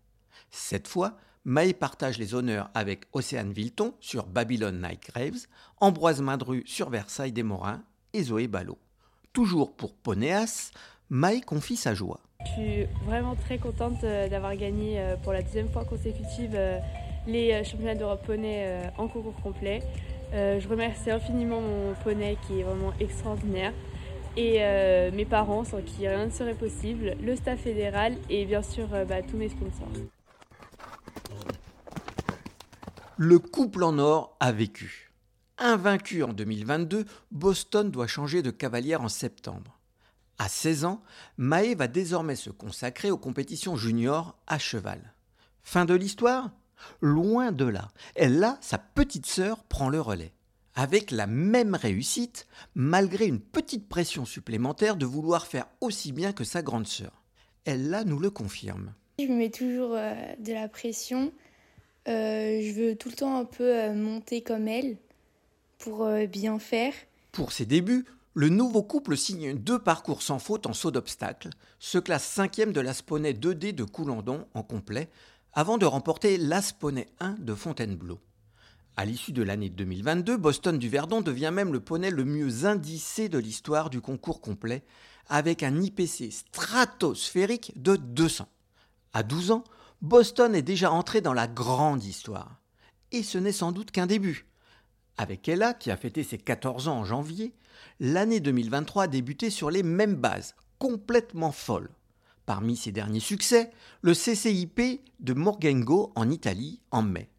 Cette 0.50 0.88
fois, 0.88 1.16
Maë 1.44 1.74
partage 1.74 2.18
les 2.18 2.34
honneurs 2.34 2.70
avec 2.74 3.04
Océane 3.12 3.52
Vilton 3.52 3.94
sur 4.00 4.26
Babylone 4.26 4.82
Night 4.82 5.04
Graves, 5.14 5.46
Ambroise 5.78 6.22
Madru 6.22 6.64
sur 6.66 6.90
Versailles 6.90 7.30
des 7.30 7.44
Morins 7.44 7.84
et 8.14 8.24
Zoé 8.24 8.48
Ballot. 8.48 8.78
Toujours 9.32 9.76
pour 9.76 9.94
Ponéas, 9.94 10.72
Maë 11.10 11.40
confie 11.40 11.76
sa 11.76 11.94
joie. 11.94 12.20
Je 12.44 12.50
suis 12.50 12.84
vraiment 13.04 13.36
très 13.36 13.58
contente 13.58 14.02
euh, 14.02 14.28
d'avoir 14.28 14.56
gagné 14.56 15.00
euh, 15.00 15.16
pour 15.16 15.32
la 15.32 15.42
deuxième 15.42 15.68
fois 15.68 15.84
consécutive 15.84 16.52
euh, 16.54 16.78
les 17.26 17.64
championnats 17.64 17.94
d'Europe 17.94 18.24
poney 18.24 18.88
en 18.98 19.08
concours 19.08 19.34
complet. 19.42 19.82
Je 20.32 20.68
remercie 20.68 21.10
infiniment 21.10 21.60
mon 21.60 21.94
poney 22.04 22.38
qui 22.46 22.60
est 22.60 22.62
vraiment 22.62 22.92
extraordinaire 23.00 23.72
et 24.36 24.60
mes 25.10 25.24
parents 25.24 25.64
sans 25.64 25.82
qui 25.82 26.06
rien 26.06 26.26
ne 26.26 26.30
serait 26.30 26.54
possible, 26.54 27.16
le 27.20 27.34
staff 27.34 27.58
fédéral 27.58 28.14
et 28.30 28.44
bien 28.44 28.62
sûr 28.62 28.86
bah, 29.08 29.22
tous 29.28 29.36
mes 29.36 29.48
sponsors. 29.48 29.88
Le 33.16 33.40
couple 33.40 33.82
en 33.82 33.98
or 33.98 34.36
a 34.38 34.52
vécu. 34.52 35.10
Invaincu 35.58 36.22
en 36.22 36.32
2022, 36.32 37.06
Boston 37.32 37.90
doit 37.90 38.06
changer 38.06 38.42
de 38.42 38.52
cavalière 38.52 39.00
en 39.00 39.08
septembre. 39.08 39.75
À 40.38 40.48
16 40.48 40.84
ans, 40.84 41.02
Maë 41.38 41.74
va 41.74 41.88
désormais 41.88 42.36
se 42.36 42.50
consacrer 42.50 43.10
aux 43.10 43.16
compétitions 43.16 43.76
juniors 43.76 44.36
à 44.46 44.58
cheval. 44.58 45.14
Fin 45.62 45.84
de 45.84 45.94
l'histoire? 45.94 46.50
Loin 47.00 47.52
de 47.52 47.64
là. 47.64 47.88
Elle, 48.14 48.38
là, 48.38 48.58
sa 48.60 48.76
petite 48.78 49.26
sœur 49.26 49.64
prend 49.64 49.88
le 49.88 50.00
relais. 50.00 50.32
Avec 50.74 51.10
la 51.10 51.26
même 51.26 51.74
réussite, 51.74 52.46
malgré 52.74 53.26
une 53.26 53.40
petite 53.40 53.88
pression 53.88 54.26
supplémentaire 54.26 54.96
de 54.96 55.06
vouloir 55.06 55.46
faire 55.46 55.66
aussi 55.80 56.12
bien 56.12 56.32
que 56.32 56.44
sa 56.44 56.60
grande 56.60 56.86
sœur. 56.86 57.22
Elle, 57.64 57.88
là, 57.88 58.04
nous 58.04 58.18
le 58.18 58.28
confirme. 58.28 58.92
Je 59.18 59.24
me 59.24 59.36
mets 59.36 59.50
toujours 59.50 59.94
euh, 59.94 60.14
de 60.38 60.52
la 60.52 60.68
pression. 60.68 61.32
Euh, 62.08 62.60
je 62.60 62.72
veux 62.72 62.96
tout 62.96 63.08
le 63.08 63.14
temps 63.14 63.38
un 63.38 63.46
peu 63.46 63.74
euh, 63.74 63.94
monter 63.94 64.42
comme 64.42 64.68
elle 64.68 64.98
pour 65.78 66.08
bien 66.28 66.58
faire. 66.58 66.92
Pour 67.32 67.52
ses 67.52 67.66
débuts, 67.66 68.04
le 68.36 68.50
nouveau 68.50 68.82
couple 68.82 69.16
signe 69.16 69.54
deux 69.54 69.78
parcours 69.78 70.20
sans 70.20 70.38
faute 70.38 70.66
en 70.66 70.74
saut 70.74 70.90
d'obstacle, 70.90 71.48
se 71.78 71.96
classe 71.96 72.26
cinquième 72.26 72.74
de 72.74 72.82
l'Asponey 72.82 73.32
2D 73.32 73.74
de 73.74 73.82
Coulandon 73.82 74.46
en 74.52 74.62
complet, 74.62 75.08
avant 75.54 75.78
de 75.78 75.86
remporter 75.86 76.36
l'Asponey 76.36 77.06
1 77.18 77.36
de 77.38 77.54
Fontainebleau. 77.54 78.20
À 78.94 79.06
l'issue 79.06 79.32
de 79.32 79.42
l'année 79.42 79.70
2022, 79.70 80.36
Boston 80.36 80.78
du 80.78 80.90
Verdon 80.90 81.22
devient 81.22 81.50
même 81.50 81.72
le 81.72 81.80
poney 81.80 82.10
le 82.10 82.26
mieux 82.26 82.66
indicé 82.66 83.30
de 83.30 83.38
l'histoire 83.38 83.88
du 83.88 84.02
concours 84.02 84.42
complet, 84.42 84.84
avec 85.30 85.62
un 85.62 85.80
IPC 85.80 86.30
stratosphérique 86.30 87.72
de 87.82 87.96
200. 87.96 88.46
À 89.14 89.22
12 89.22 89.50
ans, 89.50 89.64
Boston 90.02 90.54
est 90.54 90.60
déjà 90.60 90.92
entré 90.92 91.22
dans 91.22 91.32
la 91.32 91.48
grande 91.48 92.04
histoire. 92.04 92.60
Et 93.12 93.22
ce 93.22 93.38
n'est 93.38 93.52
sans 93.52 93.72
doute 93.72 93.92
qu'un 93.92 94.06
début. 94.06 94.44
Avec 95.18 95.48
Ella, 95.48 95.72
qui 95.72 95.90
a 95.90 95.96
fêté 95.96 96.22
ses 96.22 96.38
14 96.38 96.88
ans 96.88 96.98
en 96.98 97.04
janvier, 97.04 97.54
l'année 98.00 98.40
2023 98.40 99.04
a 99.04 99.06
débuté 99.08 99.48
sur 99.48 99.70
les 99.70 99.82
mêmes 99.82 100.16
bases, 100.16 100.54
complètement 100.78 101.52
folles. 101.52 101.90
Parmi 102.44 102.76
ses 102.76 102.92
derniers 102.92 103.20
succès, 103.20 103.72
le 104.02 104.12
CCIP 104.12 105.02
de 105.20 105.32
Morgengo 105.32 106.12
en 106.14 106.30
Italie 106.30 106.80
en 106.90 107.02
mai. 107.02 107.30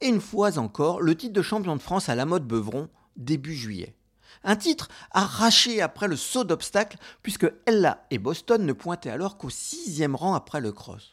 Et 0.00 0.08
une 0.08 0.20
fois 0.20 0.58
encore, 0.58 1.00
le 1.00 1.16
titre 1.16 1.32
de 1.32 1.42
champion 1.42 1.76
de 1.76 1.80
France 1.80 2.08
à 2.08 2.14
la 2.14 2.26
mode 2.26 2.46
Beuvron 2.46 2.88
début 3.16 3.54
juillet. 3.54 3.94
Un 4.42 4.56
titre 4.56 4.88
arraché 5.12 5.80
après 5.80 6.08
le 6.08 6.16
saut 6.16 6.44
d'obstacle, 6.44 6.98
puisque 7.22 7.50
Ella 7.66 8.04
et 8.10 8.18
Boston 8.18 8.66
ne 8.66 8.72
pointaient 8.72 9.10
alors 9.10 9.38
qu'au 9.38 9.50
sixième 9.50 10.16
rang 10.16 10.34
après 10.34 10.60
le 10.60 10.72
cross. 10.72 11.11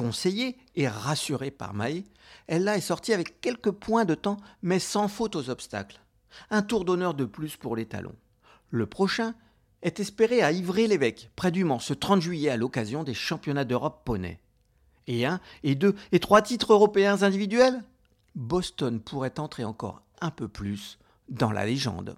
Conseillée 0.00 0.56
et 0.76 0.88
rassurée 0.88 1.50
par 1.50 1.74
Maë, 1.74 2.06
Ella 2.48 2.78
est 2.78 2.80
sortie 2.80 3.12
avec 3.12 3.42
quelques 3.42 3.70
points 3.70 4.06
de 4.06 4.14
temps, 4.14 4.38
mais 4.62 4.78
sans 4.78 5.08
faute 5.08 5.36
aux 5.36 5.50
obstacles. 5.50 6.00
Un 6.48 6.62
tour 6.62 6.86
d'honneur 6.86 7.12
de 7.12 7.26
plus 7.26 7.58
pour 7.58 7.76
les 7.76 7.84
talons. 7.84 8.16
Le 8.70 8.86
prochain 8.86 9.34
est 9.82 10.00
espéré 10.00 10.40
à 10.40 10.52
Ivry-l'Évêque, 10.52 11.28
près 11.36 11.50
du 11.50 11.64
Mans, 11.64 11.80
ce 11.80 11.92
30 11.92 12.22
juillet 12.22 12.48
à 12.48 12.56
l'occasion 12.56 13.04
des 13.04 13.12
championnats 13.12 13.66
d'Europe 13.66 14.00
poney. 14.06 14.40
Et 15.06 15.26
un, 15.26 15.38
et 15.64 15.74
deux, 15.74 15.94
et 16.12 16.18
trois 16.18 16.40
titres 16.40 16.72
européens 16.72 17.22
individuels? 17.22 17.84
Boston 18.34 19.00
pourrait 19.00 19.38
entrer 19.38 19.64
encore 19.64 20.00
un 20.22 20.30
peu 20.30 20.48
plus 20.48 20.98
dans 21.28 21.52
la 21.52 21.66
légende. 21.66 22.16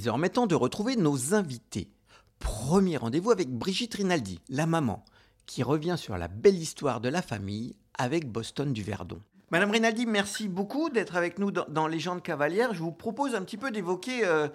Désormais 0.00 0.30
temps 0.30 0.46
de 0.46 0.54
retrouver 0.54 0.96
nos 0.96 1.34
invités. 1.34 1.90
Premier 2.38 2.96
rendez-vous 2.96 3.32
avec 3.32 3.50
Brigitte 3.50 3.96
Rinaldi, 3.96 4.40
la 4.48 4.64
maman, 4.64 5.04
qui 5.44 5.62
revient 5.62 5.96
sur 5.98 6.16
la 6.16 6.26
belle 6.26 6.56
histoire 6.56 7.02
de 7.02 7.10
la 7.10 7.20
famille 7.20 7.76
avec 7.98 8.26
Boston 8.26 8.72
du 8.72 8.82
Verdon. 8.82 9.20
Madame 9.50 9.72
Rinaldi, 9.72 10.06
merci 10.06 10.48
beaucoup 10.48 10.88
d'être 10.88 11.16
avec 11.16 11.38
nous 11.38 11.50
dans, 11.50 11.66
dans 11.68 11.86
Légende 11.86 12.22
cavalière. 12.22 12.72
Je 12.72 12.78
vous 12.78 12.92
propose 12.92 13.34
un 13.34 13.42
petit 13.42 13.58
peu 13.58 13.70
d'évoquer 13.70 14.24
euh, 14.24 14.48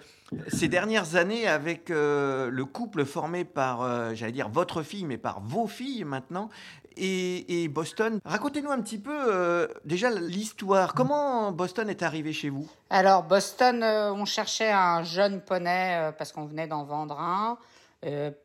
ces 0.48 0.66
dernières 0.66 1.14
années 1.14 1.46
avec 1.46 1.92
euh, 1.92 2.50
le 2.50 2.64
couple 2.64 3.04
formé 3.04 3.44
par, 3.44 3.82
euh, 3.82 4.14
j'allais 4.14 4.32
dire 4.32 4.48
votre 4.48 4.82
fille, 4.82 5.04
mais 5.04 5.18
par 5.18 5.40
vos 5.42 5.68
filles 5.68 6.02
maintenant, 6.02 6.48
et, 6.96 7.68
Boston. 7.68 8.20
Racontez-nous 8.24 8.70
un 8.70 8.80
petit 8.80 8.98
peu 8.98 9.14
euh, 9.14 9.68
déjà 9.84 10.10
l'histoire. 10.10 10.94
Comment 10.94 11.52
Boston 11.52 11.88
est 11.88 12.02
arrivé 12.02 12.32
chez 12.32 12.48
vous? 12.48 12.68
Alors, 12.90 13.22
Boston, 13.22 13.82
euh, 13.82 14.12
on 14.12 14.24
cherchait 14.24 14.70
un 14.70 15.02
jeune 15.02 15.40
poney 15.40 15.96
euh, 15.96 16.12
parce 16.12 16.32
qu'on 16.32 16.46
venait 16.46 16.66
d'en 16.66 16.84
vendre 16.84 17.18
un. 17.20 17.58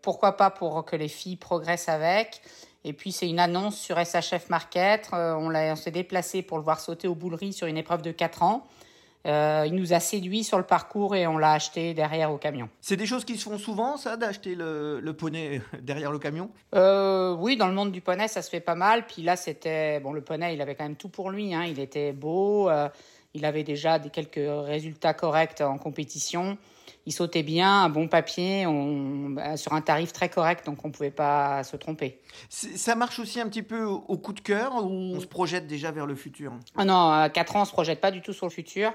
Pourquoi 0.02 0.38
pas 0.38 0.50
pour 0.50 0.86
que 0.86 0.96
les 0.96 1.08
filles 1.08 1.36
progressent 1.36 1.90
avec. 1.90 2.42
Et 2.84 2.94
puis, 2.94 3.12
c'est 3.12 3.30
une 3.30 3.40
annonce 3.40 3.78
sur 3.78 4.04
SHF 4.04 4.50
Market. 4.50 5.08
On, 5.12 5.54
on 5.54 5.76
s'est 5.76 5.92
déplacé 5.92 6.42
pour 6.42 6.58
le 6.58 6.64
voir 6.64 6.80
sauter 6.80 7.08
aux 7.08 7.14
bouleries 7.14 7.54
sur 7.54 7.68
une 7.68 7.78
épreuve 7.78 8.02
de 8.02 8.12
4 8.12 8.42
ans. 8.42 8.66
Euh, 9.28 9.66
il 9.68 9.76
nous 9.76 9.94
a 9.94 10.00
séduit 10.00 10.44
sur 10.44 10.58
le 10.58 10.64
parcours 10.64 11.16
et 11.16 11.28
on 11.28 11.38
l'a 11.38 11.54
acheté 11.54 11.94
derrière 11.94 12.32
au 12.32 12.38
camion. 12.38 12.70
C'est 12.82 12.96
des 12.96 13.06
choses 13.06 13.24
qui 13.24 13.38
se 13.38 13.44
font 13.44 13.60
souvent, 13.60 13.98
ça, 13.98 14.18
d'acheter 14.18 14.56
le, 14.56 15.00
le 15.00 15.14
poney 15.14 15.62
derrière 15.82 16.12
le 16.12 16.20
camion? 16.20 16.50
Euh, 16.74 17.36
oui, 17.36 17.56
dans 17.56 17.68
le 17.68 17.74
monde 17.74 17.92
du 17.92 18.02
poney, 18.02 18.28
ça 18.28 18.42
se 18.42 18.50
fait 18.50 18.60
pas 18.60 18.76
mal. 18.76 19.06
Puis 19.06 19.22
là, 19.22 19.36
c'était 19.36 20.00
bon. 20.00 20.14
Le 20.14 20.22
poney, 20.22 20.56
il 20.56 20.62
avait 20.62 20.76
quand 20.76 20.86
même 20.86 20.96
tout 20.96 21.10
pour 21.10 21.30
lui. 21.30 21.54
Hein. 21.54 21.66
Il 21.66 21.80
était 21.80 22.14
beau. 22.14 22.70
euh, 22.70 22.90
il 23.34 23.46
avait 23.46 23.64
déjà 23.64 24.00
des 24.00 24.10
quelques 24.10 24.40
résultats 24.66 25.14
corrects 25.14 25.62
en 25.62 25.78
compétition. 25.78 26.58
Il 27.06 27.14
sautait 27.14 27.44
bien, 27.44 27.84
un 27.84 27.90
bon 27.90 28.08
papier, 28.08 28.68
on, 28.68 29.36
sur 29.56 29.74
un 29.74 29.82
tarif 29.82 30.14
très 30.14 30.30
correct, 30.30 30.66
donc 30.66 30.86
on 30.86 30.92
pouvait 30.92 31.10
pas 31.10 31.64
se 31.64 31.76
tromper. 31.76 32.20
Ça 32.50 32.94
marche 32.94 33.18
aussi 33.18 33.40
un 33.40 33.48
petit 33.48 33.64
peu 33.64 33.84
au, 33.86 34.18
coup 34.18 34.34
de 34.34 34.40
cœur 34.40 34.86
ou 34.86 35.16
on 35.16 35.20
se 35.20 35.26
projette 35.26 35.66
déjà 35.66 35.92
vers 35.92 36.06
le 36.06 36.14
futur? 36.14 36.54
Ah 36.78 36.86
non, 36.86 37.10
à 37.10 37.30
4 37.30 37.56
ans, 37.56 37.62
on 37.64 37.66
se 37.66 37.72
projette 37.72 38.02
pas 38.02 38.12
du 38.12 38.22
tout 38.22 38.34
sur 38.34 38.46
le 38.46 38.52
futur. 38.52 38.94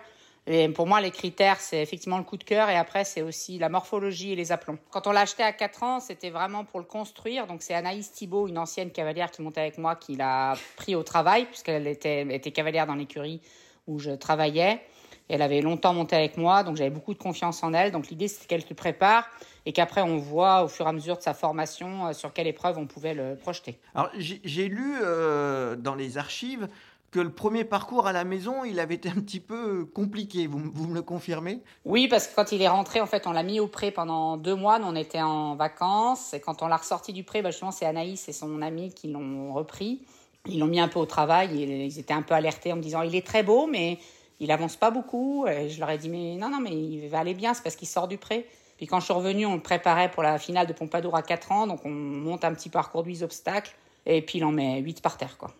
Pour 0.74 0.86
moi, 0.86 1.00
les 1.00 1.10
critères, 1.10 1.58
c'est 1.58 1.82
effectivement 1.82 2.18
le 2.18 2.24
coup 2.24 2.36
de 2.36 2.44
cœur 2.44 2.68
et 2.68 2.76
après, 2.76 3.02
c'est 3.02 3.22
aussi 3.22 3.58
la 3.58 3.68
morphologie 3.68 4.32
et 4.32 4.36
les 4.36 4.52
aplombs. 4.52 4.78
Quand 4.90 5.08
on 5.08 5.10
l'a 5.10 5.22
acheté 5.22 5.42
à 5.42 5.52
4 5.52 5.82
ans, 5.82 6.00
c'était 6.00 6.30
vraiment 6.30 6.64
pour 6.64 6.78
le 6.78 6.86
construire. 6.86 7.48
Donc, 7.48 7.62
c'est 7.62 7.74
Anaïs 7.74 8.12
Thibault, 8.12 8.46
une 8.46 8.58
ancienne 8.58 8.92
cavalière 8.92 9.32
qui 9.32 9.42
montait 9.42 9.62
avec 9.62 9.76
moi, 9.76 9.96
qui 9.96 10.14
l'a 10.14 10.54
pris 10.76 10.94
au 10.94 11.02
travail, 11.02 11.46
puisqu'elle 11.46 11.88
était, 11.88 12.52
cavalière 12.54 12.86
dans 12.86 12.94
l'écurie 12.94 13.40
où 13.88 13.98
je 13.98 14.12
travaillais. 14.12 14.80
Elle 15.28 15.42
avait 15.42 15.60
longtemps 15.60 15.92
monté 15.92 16.14
avec 16.14 16.36
moi, 16.36 16.62
donc 16.62 16.76
j'avais 16.76 16.90
beaucoup 16.90 17.12
de 17.12 17.18
confiance 17.18 17.64
en 17.64 17.74
elle. 17.74 17.90
Donc, 17.90 18.06
l'idée, 18.06 18.28
c'était 18.28 18.46
qu'elle 18.46 18.64
se 18.64 18.74
prépare 18.74 19.28
et 19.64 19.72
qu'après, 19.72 20.02
on 20.02 20.16
voit 20.16 20.62
au 20.62 20.68
fur 20.68 20.86
et 20.86 20.88
à 20.88 20.92
mesure 20.92 21.16
de 21.16 21.22
sa 21.22 21.34
formation 21.34 22.06
euh, 22.06 22.12
sur 22.12 22.32
quelle 22.32 22.46
épreuve 22.46 22.78
on 22.78 22.86
pouvait 22.86 23.14
le 23.14 23.34
projeter. 23.34 23.80
Alors, 23.96 24.10
j'ai 24.16 24.40
j'ai 24.44 24.68
lu 24.68 24.94
euh, 25.02 25.74
dans 25.74 25.96
les 25.96 26.18
archives 26.18 26.68
que 27.16 27.20
le 27.22 27.30
premier 27.30 27.64
parcours 27.64 28.06
à 28.06 28.12
la 28.12 28.24
maison, 28.24 28.62
il 28.64 28.78
avait 28.78 28.96
été 28.96 29.08
un 29.08 29.14
petit 29.14 29.40
peu 29.40 29.86
compliqué. 29.86 30.46
Vous, 30.46 30.60
vous 30.74 30.86
me 30.86 30.94
le 30.94 31.00
confirmez? 31.00 31.60
Oui, 31.86 32.08
parce 32.08 32.26
que 32.26 32.34
quand 32.34 32.52
il 32.52 32.60
est 32.60 32.68
rentré, 32.68 33.00
en 33.00 33.06
fait, 33.06 33.26
on 33.26 33.32
l'a 33.32 33.42
mis 33.42 33.58
au 33.58 33.68
pré 33.68 33.90
pendant 33.90 34.36
deux 34.36 34.54
mois. 34.54 34.78
Nous, 34.78 34.86
on 34.86 34.94
était 34.94 35.22
en 35.22 35.56
vacances. 35.56 36.34
Et 36.34 36.40
quand 36.40 36.60
on 36.60 36.66
l'a 36.66 36.76
ressorti 36.76 37.14
du 37.14 37.24
pré, 37.24 37.40
bah, 37.40 37.50
justement, 37.50 37.70
c'est 37.70 37.86
Anaïs 37.86 38.28
et 38.28 38.34
son 38.34 38.60
ami 38.60 38.92
qui 38.92 39.08
l'ont 39.08 39.54
repris. 39.54 40.02
Ils 40.44 40.58
l'ont 40.58 40.66
mis 40.66 40.78
un 40.78 40.88
peu 40.88 40.98
au 40.98 41.06
travail. 41.06 41.58
Ils 41.58 41.98
étaient 41.98 42.12
un 42.12 42.20
peu 42.20 42.34
alertés 42.34 42.70
en 42.74 42.76
me 42.76 42.82
disant 42.82 43.00
il 43.00 43.16
est 43.16 43.26
très 43.26 43.42
beau, 43.42 43.66
mais 43.66 43.98
il 44.38 44.50
avance 44.50 44.76
pas 44.76 44.90
beaucoup. 44.90 45.46
Et 45.46 45.70
je 45.70 45.80
leur 45.80 45.88
ai 45.88 45.96
dit 45.96 46.10
mais 46.10 46.36
non, 46.36 46.50
non, 46.50 46.60
mais 46.60 46.72
il 46.72 47.08
va 47.08 47.20
aller 47.20 47.32
bien, 47.32 47.54
c'est 47.54 47.62
parce 47.62 47.76
qu'il 47.76 47.88
sort 47.88 48.08
du 48.08 48.18
pré. 48.18 48.46
Puis 48.76 48.86
quand 48.86 49.00
je 49.00 49.06
suis 49.06 49.14
revenue, 49.14 49.46
on 49.46 49.54
le 49.54 49.62
préparait 49.62 50.10
pour 50.10 50.22
la 50.22 50.38
finale 50.38 50.66
de 50.66 50.74
Pompadour 50.74 51.16
à 51.16 51.22
4 51.22 51.52
ans. 51.52 51.66
Donc 51.66 51.80
on 51.86 51.90
monte 51.90 52.44
un 52.44 52.52
petit 52.52 52.68
parcours 52.68 53.04
de 53.04 53.08
8 53.08 53.22
obstacles. 53.22 53.74
Et 54.04 54.20
puis 54.20 54.36
il 54.36 54.44
en 54.44 54.52
met 54.52 54.80
8 54.80 55.00
par 55.00 55.16
terre, 55.16 55.38
quoi. 55.38 55.54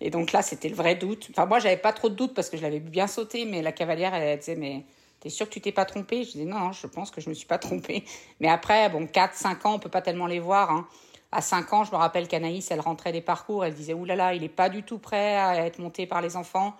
Et 0.00 0.10
donc 0.10 0.32
là, 0.32 0.42
c'était 0.42 0.68
le 0.68 0.74
vrai 0.74 0.94
doute. 0.94 1.28
Enfin, 1.30 1.46
moi, 1.46 1.58
j'avais 1.58 1.76
pas 1.76 1.92
trop 1.92 2.08
de 2.08 2.14
doute 2.14 2.34
parce 2.34 2.50
que 2.50 2.56
je 2.56 2.62
l'avais 2.62 2.80
bien 2.80 3.06
sauté, 3.06 3.44
mais 3.44 3.62
la 3.62 3.72
cavalière, 3.72 4.14
elle, 4.14 4.38
disait, 4.38 4.56
mais 4.56 4.84
t'es 5.20 5.30
sûr 5.30 5.48
que 5.48 5.52
tu 5.52 5.60
t'es 5.60 5.72
pas 5.72 5.84
trompé 5.84 6.24
Je 6.24 6.32
disais, 6.32 6.44
non, 6.44 6.72
je 6.72 6.86
pense 6.86 7.10
que 7.10 7.20
je 7.20 7.28
me 7.28 7.34
suis 7.34 7.46
pas 7.46 7.58
trompée. 7.58 8.04
Mais 8.40 8.48
après, 8.48 8.88
bon, 8.90 9.06
4, 9.06 9.34
5 9.34 9.66
ans, 9.66 9.74
on 9.74 9.78
peut 9.78 9.88
pas 9.88 10.02
tellement 10.02 10.26
les 10.26 10.40
voir. 10.40 10.70
Hein. 10.70 10.86
À 11.32 11.40
5 11.40 11.72
ans, 11.72 11.84
je 11.84 11.92
me 11.92 11.96
rappelle 11.96 12.28
qu'Anaïs, 12.28 12.70
elle 12.70 12.80
rentrait 12.80 13.12
des 13.12 13.22
parcours, 13.22 13.64
elle 13.64 13.74
disait, 13.74 13.94
oulala, 13.94 14.34
il 14.34 14.44
est 14.44 14.48
pas 14.48 14.68
du 14.68 14.82
tout 14.82 14.98
prêt 14.98 15.36
à 15.36 15.66
être 15.66 15.78
monté 15.78 16.06
par 16.06 16.20
les 16.20 16.36
enfants. 16.36 16.74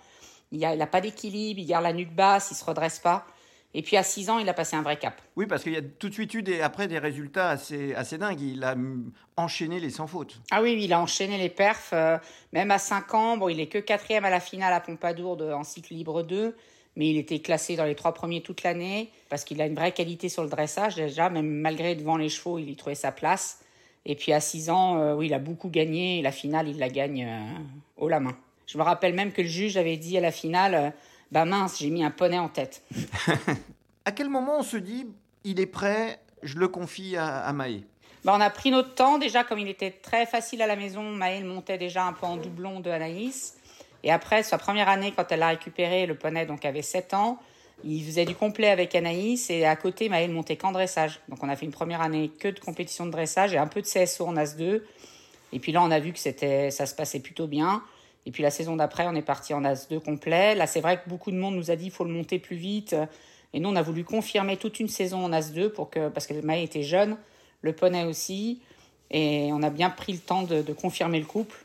Il 0.51 0.63
a, 0.63 0.75
il 0.75 0.81
a 0.81 0.87
pas 0.87 1.01
d'équilibre, 1.01 1.59
il 1.59 1.65
garde 1.65 1.83
la 1.83 1.93
nuque 1.93 2.13
basse, 2.13 2.49
il 2.51 2.55
se 2.55 2.63
redresse 2.63 2.99
pas. 2.99 3.25
Et 3.73 3.81
puis 3.81 3.97
à 3.97 4.03
6 4.03 4.29
ans, 4.29 4.39
il 4.39 4.49
a 4.49 4.53
passé 4.53 4.75
un 4.75 4.81
vrai 4.81 4.97
cap. 4.97 5.21
Oui, 5.35 5.45
parce 5.45 5.61
qu'il 5.63 5.73
y 5.73 5.77
a 5.77 5.81
tout 5.81 6.09
de 6.09 6.13
suite 6.13 6.33
eu 6.33 6.41
des, 6.41 6.61
après 6.61 6.87
des 6.87 6.99
résultats 6.99 7.49
assez, 7.49 7.93
assez 7.93 8.17
dingues. 8.17 8.41
Il 8.41 8.63
a 8.63 8.75
enchaîné 9.35 9.79
les 9.79 9.89
sans 9.89 10.07
faute. 10.07 10.41
Ah 10.51 10.61
oui, 10.61 10.73
oui, 10.75 10.85
il 10.85 10.93
a 10.93 10.99
enchaîné 10.99 11.37
les 11.37 11.49
perfs. 11.49 11.91
euh, 11.93 12.17
même 12.53 12.71
à 12.71 12.79
5 12.79 13.13
ans, 13.13 13.37
bon, 13.37 13.49
il 13.49 13.59
est 13.59 13.67
que 13.67 13.77
quatrième 13.77 14.25
à 14.25 14.29
la 14.29 14.39
finale 14.39 14.73
à 14.73 14.79
Pompadour 14.79 15.37
de, 15.37 15.51
en 15.51 15.63
cycle 15.63 15.93
libre 15.93 16.23
2. 16.23 16.55
Mais 16.95 17.09
il 17.09 17.17
était 17.17 17.39
classé 17.39 17.75
dans 17.75 17.85
les 17.85 17.93
trois 17.93 18.13
premiers 18.13 18.41
toute 18.41 18.63
l'année 18.63 19.11
parce 19.29 19.43
qu'il 19.43 19.61
a 19.61 19.67
une 19.67 19.75
vraie 19.75 19.91
qualité 19.91 20.29
sur 20.29 20.41
le 20.43 20.49
dressage 20.49 20.95
déjà. 20.95 21.29
Même 21.29 21.47
malgré 21.47 21.93
devant 21.93 22.17
les 22.17 22.29
chevaux, 22.29 22.57
il 22.57 22.69
y 22.69 22.75
trouvait 22.75 22.95
sa 22.95 23.11
place. 23.11 23.59
Et 24.07 24.15
puis 24.15 24.33
à 24.33 24.39
6 24.39 24.71
ans, 24.71 24.97
euh, 24.97 25.13
oui, 25.13 25.27
il 25.27 25.33
a 25.33 25.39
beaucoup 25.39 25.69
gagné. 25.69 26.17
Et 26.17 26.21
la 26.23 26.31
finale, 26.31 26.67
il 26.69 26.79
la 26.79 26.89
gagne 26.89 27.25
euh, 27.29 27.59
haut 27.97 28.09
la 28.09 28.19
main. 28.19 28.35
Je 28.65 28.77
me 28.77 28.83
rappelle 28.83 29.13
même 29.13 29.31
que 29.31 29.41
le 29.41 29.47
juge 29.47 29.77
avait 29.77 29.97
dit 29.97 30.17
à 30.17 30.21
la 30.21 30.31
finale, 30.31 30.73
euh, 30.73 30.89
bah 31.31 31.45
mince, 31.45 31.79
j'ai 31.79 31.89
mis 31.89 32.03
un 32.03 32.11
poney 32.11 32.39
en 32.39 32.49
tête. 32.49 32.83
À 34.05 34.13
quel 34.13 34.29
moment 34.29 34.59
on 34.59 34.63
se 34.63 34.77
dit, 34.77 35.05
il 35.43 35.59
est 35.59 35.65
prêt, 35.65 36.21
je 36.41 36.57
le 36.57 36.69
confie 36.69 37.17
à, 37.17 37.39
à 37.39 37.51
Maë? 37.51 37.83
Bah, 38.23 38.33
on 38.35 38.41
a 38.41 38.49
pris 38.49 38.71
notre 38.71 38.93
temps. 38.93 39.17
Déjà, 39.17 39.43
comme 39.43 39.59
il 39.59 39.67
était 39.67 39.91
très 39.91 40.25
facile 40.25 40.61
à 40.61 40.67
la 40.67 40.75
maison, 40.75 41.03
Maëlle 41.03 41.45
montait 41.45 41.77
déjà 41.77 42.05
un 42.05 42.13
peu 42.13 42.25
en 42.25 42.37
doublon 42.37 42.79
de 42.79 42.89
Anaïs. 42.89 43.57
Et 44.03 44.11
après, 44.11 44.43
sa 44.43 44.57
première 44.57 44.89
année, 44.89 45.13
quand 45.15 45.31
elle 45.31 45.39
l'a 45.39 45.49
récupéré, 45.49 46.05
le 46.05 46.15
poney 46.15 46.45
donc 46.45 46.65
avait 46.65 46.81
7 46.81 47.13
ans. 47.13 47.39
Il 47.83 48.03
faisait 48.03 48.25
du 48.25 48.33
complet 48.33 48.69
avec 48.69 48.95
Anaïs 48.95 49.49
et 49.49 49.65
à 49.65 49.75
côté, 49.75 50.09
Maëlle 50.09 50.31
montait 50.31 50.55
qu'en 50.55 50.71
dressage. 50.71 51.19
Donc 51.29 51.43
on 51.43 51.49
a 51.49 51.55
fait 51.55 51.65
une 51.65 51.71
première 51.71 52.01
année 52.01 52.29
que 52.39 52.47
de 52.47 52.59
compétition 52.59 53.05
de 53.05 53.11
dressage 53.11 53.53
et 53.53 53.57
un 53.57 53.67
peu 53.67 53.81
de 53.81 53.87
CSO 53.87 54.25
en 54.25 54.35
As 54.35 54.55
2. 54.57 54.85
Et 55.53 55.59
puis 55.59 55.71
là, 55.71 55.81
on 55.83 55.91
a 55.91 55.99
vu 55.99 56.11
que 56.11 56.19
c'était, 56.19 56.71
ça 56.71 56.85
se 56.85 56.95
passait 56.95 57.19
plutôt 57.19 57.47
bien. 57.47 57.83
Et 58.27 58.31
puis 58.31 58.43
la 58.43 58.51
saison 58.51 58.75
d'après, 58.75 59.07
on 59.07 59.15
est 59.15 59.21
parti 59.21 59.53
en 59.53 59.63
As 59.63 59.87
2 59.87 60.01
complet. 60.01 60.53
Là, 60.53 60.67
c'est 60.67 60.81
vrai 60.81 61.01
que 61.01 61.09
beaucoup 61.09 61.31
de 61.31 61.37
monde 61.37 61.55
nous 61.55 61.71
a 61.71 61.77
dit 61.77 61.85
qu'il 61.85 61.93
faut 61.93 62.03
le 62.03 62.11
monter 62.11 62.39
plus 62.39 62.57
vite. 62.57 62.93
Et 63.53 63.61
nous, 63.61 63.69
on 63.69 63.75
a 63.77 63.81
voulu 63.81 64.03
confirmer 64.03 64.57
toute 64.57 64.81
une 64.81 64.89
saison 64.89 65.23
en 65.23 65.31
As 65.31 65.53
2 65.53 65.69
pour 65.69 65.89
que, 65.89 66.09
parce 66.09 66.27
que 66.27 66.33
Maë 66.33 66.61
était 66.61 66.83
jeune, 66.83 67.15
le 67.61 67.71
poney 67.71 68.03
aussi. 68.03 68.59
Et 69.11 69.49
on 69.53 69.63
a 69.63 69.69
bien 69.69 69.89
pris 69.89 70.11
le 70.11 70.19
temps 70.19 70.43
de, 70.43 70.61
confirmer 70.73 71.21
le 71.21 71.25
couple. 71.25 71.55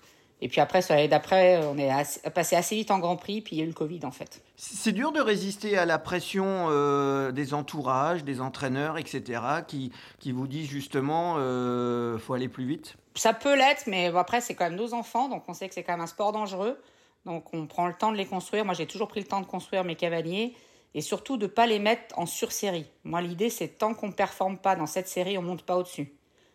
Et 0.40 0.48
puis 0.48 0.61
après, 0.61 0.83
sur 0.83 0.94
l'année 0.94 1.09
d'après, 1.09 1.61
on 1.66 1.77
est 1.77 1.90
passé 2.31 2.55
assez 2.55 2.77
vite 2.77 2.92
en 2.92 3.01
Grand 3.01 3.16
Prix, 3.16 3.40
puis 3.40 3.57
il 3.57 3.59
y 3.59 3.62
a 3.62 3.64
eu 3.64 3.68
le 3.68 3.75
Covid 3.75 4.01
en 4.05 4.12
fait. 4.12 4.40
C'est 4.57 4.92
dur 4.92 5.11
de 5.11 5.20
résister 5.20 5.77
à 5.77 5.85
la 5.85 5.98
pression 5.98 6.66
euh, 6.70 7.33
des 7.33 7.55
entourages, 7.55 8.22
des 8.22 8.40
entraîneurs, 8.40 8.98
etc., 8.98 9.40
qui, 9.66 9.90
qui 10.20 10.31
vous 10.31 10.46
disent 10.46 10.68
justement, 10.68 11.37
euh, 11.38 12.18
faut 12.18 12.35
aller 12.35 12.48
plus 12.48 12.66
vite. 12.66 12.96
Ça 13.14 13.35
peut 13.35 13.57
l'être, 13.57 13.87
mais 13.87 14.07
après, 14.07 14.40
c'est 14.40 14.55
quand 14.55 14.64
même 14.64 14.77
nos 14.77 14.94
enfants, 14.94 15.29
donc 15.29 15.44
on 15.48 15.55
sait 15.55 15.68
que 15.68 15.75
c'est 15.75 15.83
quand 15.83 15.92
même 15.92 16.01
un 16.01 16.07
sport 16.07 16.33
dangereux. 16.33 16.81
Donc 17.25 17.53
on 17.53 17.66
prend 17.66 17.87
le 17.87 17.94
temps 17.94 18.11
de 18.11 18.16
les 18.16 18.27
construire. 18.27 18.64
Moi, 18.64 18.75
j'ai 18.75 18.87
toujours 18.87 19.09
pris 19.09 19.20
le 19.20 19.27
temps 19.27 19.40
de 19.40 19.46
construire 19.46 19.85
mes 19.85 19.96
cavaliers 19.96 20.55
et 20.94 21.01
surtout 21.01 21.37
de 21.37 21.46
pas 21.46 21.66
les 21.66 21.79
mettre 21.79 22.18
en 22.18 22.27
sursérie. 22.27 22.87
Moi, 23.05 23.20
l'idée, 23.20 23.51
c'est 23.51 23.68
tant 23.68 23.94
qu'on 23.94 24.09
ne 24.09 24.12
performe 24.12 24.59
pas 24.59 24.77
dans 24.77 24.87
cette 24.87 25.09
série, 25.09 25.38
on 25.38 25.42
monte 25.42 25.62
pas 25.62 25.77
au-dessus. 25.77 26.12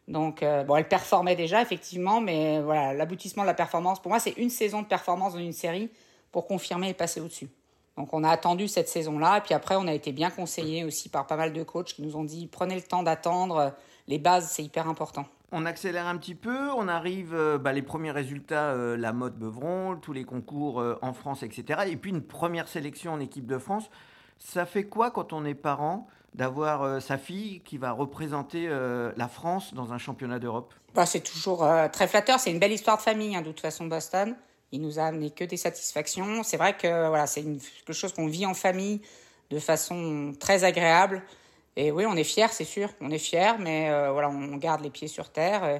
Donc, 0.07 0.41
euh, 0.41 0.63
bon, 0.63 0.75
elle 0.75 0.87
performait 0.87 1.35
déjà, 1.35 1.61
effectivement, 1.61 2.21
mais 2.21 2.61
voilà, 2.61 2.93
l'aboutissement 2.93 3.43
de 3.43 3.47
la 3.47 3.53
performance, 3.53 4.01
pour 4.01 4.09
moi, 4.09 4.19
c'est 4.19 4.37
une 4.37 4.49
saison 4.49 4.81
de 4.81 4.87
performance 4.87 5.33
dans 5.33 5.39
une 5.39 5.53
série 5.53 5.89
pour 6.31 6.47
confirmer 6.47 6.89
et 6.89 6.93
passer 6.93 7.19
au-dessus. 7.19 7.49
Donc, 7.97 8.13
on 8.13 8.23
a 8.23 8.29
attendu 8.29 8.67
cette 8.67 8.87
saison-là, 8.87 9.39
et 9.39 9.41
puis 9.41 9.53
après, 9.53 9.75
on 9.75 9.87
a 9.87 9.93
été 9.93 10.11
bien 10.11 10.29
conseillé 10.29 10.85
aussi 10.85 11.09
par 11.09 11.27
pas 11.27 11.35
mal 11.35 11.51
de 11.51 11.63
coachs 11.63 11.93
qui 11.93 12.03
nous 12.03 12.15
ont 12.15 12.23
dit 12.23 12.47
prenez 12.47 12.75
le 12.75 12.83
temps 12.83 13.03
d'attendre, 13.03 13.73
les 14.07 14.19
bases, 14.19 14.49
c'est 14.51 14.63
hyper 14.63 14.87
important. 14.87 15.25
On 15.51 15.65
accélère 15.65 16.07
un 16.07 16.17
petit 16.17 16.35
peu, 16.35 16.71
on 16.71 16.89
arrive, 16.89 17.33
euh, 17.33 17.57
bah, 17.57 17.71
les 17.71 17.81
premiers 17.81 18.11
résultats, 18.11 18.71
euh, 18.71 18.97
la 18.97 19.13
mode 19.13 19.35
Beuvron, 19.35 19.95
tous 19.95 20.11
les 20.11 20.25
concours 20.25 20.81
euh, 20.81 20.99
en 21.01 21.13
France, 21.13 21.41
etc. 21.41 21.83
Et 21.87 21.95
puis 21.95 22.11
une 22.11 22.21
première 22.21 22.67
sélection 22.67 23.13
en 23.13 23.19
équipe 23.21 23.47
de 23.47 23.57
France. 23.57 23.89
Ça 24.39 24.65
fait 24.65 24.83
quoi 24.83 25.09
quand 25.09 25.31
on 25.31 25.45
est 25.45 25.53
parent 25.53 26.07
d'avoir 26.35 27.01
sa 27.01 27.17
fille 27.17 27.61
qui 27.61 27.79
va 27.79 27.91
représenter 27.91 28.67
la 28.69 29.27
France 29.27 29.73
dans 29.73 29.93
un 29.93 29.97
championnat 29.97 30.37
d'Europe? 30.37 30.75
Bah, 30.93 31.07
c'est 31.07 31.21
toujours 31.21 31.67
très 31.91 32.07
flatteur. 32.07 32.39
C'est 32.39 32.51
une 32.51 32.59
belle 32.59 32.73
histoire 32.73 32.97
de 32.97 33.01
famille, 33.01 33.35
hein, 33.35 33.41
de 33.41 33.47
toute 33.47 33.61
façon, 33.61 33.87
Boston. 33.87 34.35
Il 34.71 34.81
nous 34.81 34.99
a 34.99 35.05
amené 35.05 35.31
que 35.31 35.43
des 35.43 35.57
satisfactions. 35.57 36.43
C'est 36.43 36.57
vrai 36.57 36.77
que 36.77 37.07
voilà, 37.07 37.25
c'est 37.25 37.41
quelque 37.41 37.93
chose 37.93 38.13
qu'on 38.13 38.27
vit 38.27 38.45
en 38.45 38.53
famille 38.53 39.01
de 39.49 39.57
façon 39.57 40.33
très 40.39 40.63
agréable. 40.63 41.23
Et 41.79 41.91
oui, 41.91 42.05
on 42.07 42.15
est 42.15 42.23
fiers, 42.23 42.47
c'est 42.49 42.65
sûr. 42.65 42.89
On 43.01 43.11
est 43.11 43.19
fiers, 43.19 43.53
mais 43.59 43.91
euh, 43.91 44.11
voilà, 44.11 44.29
on 44.29 44.57
garde 44.57 44.81
les 44.81 44.89
pieds 44.89 45.07
sur 45.07 45.29
terre. 45.29 45.63
euh, 45.63 45.77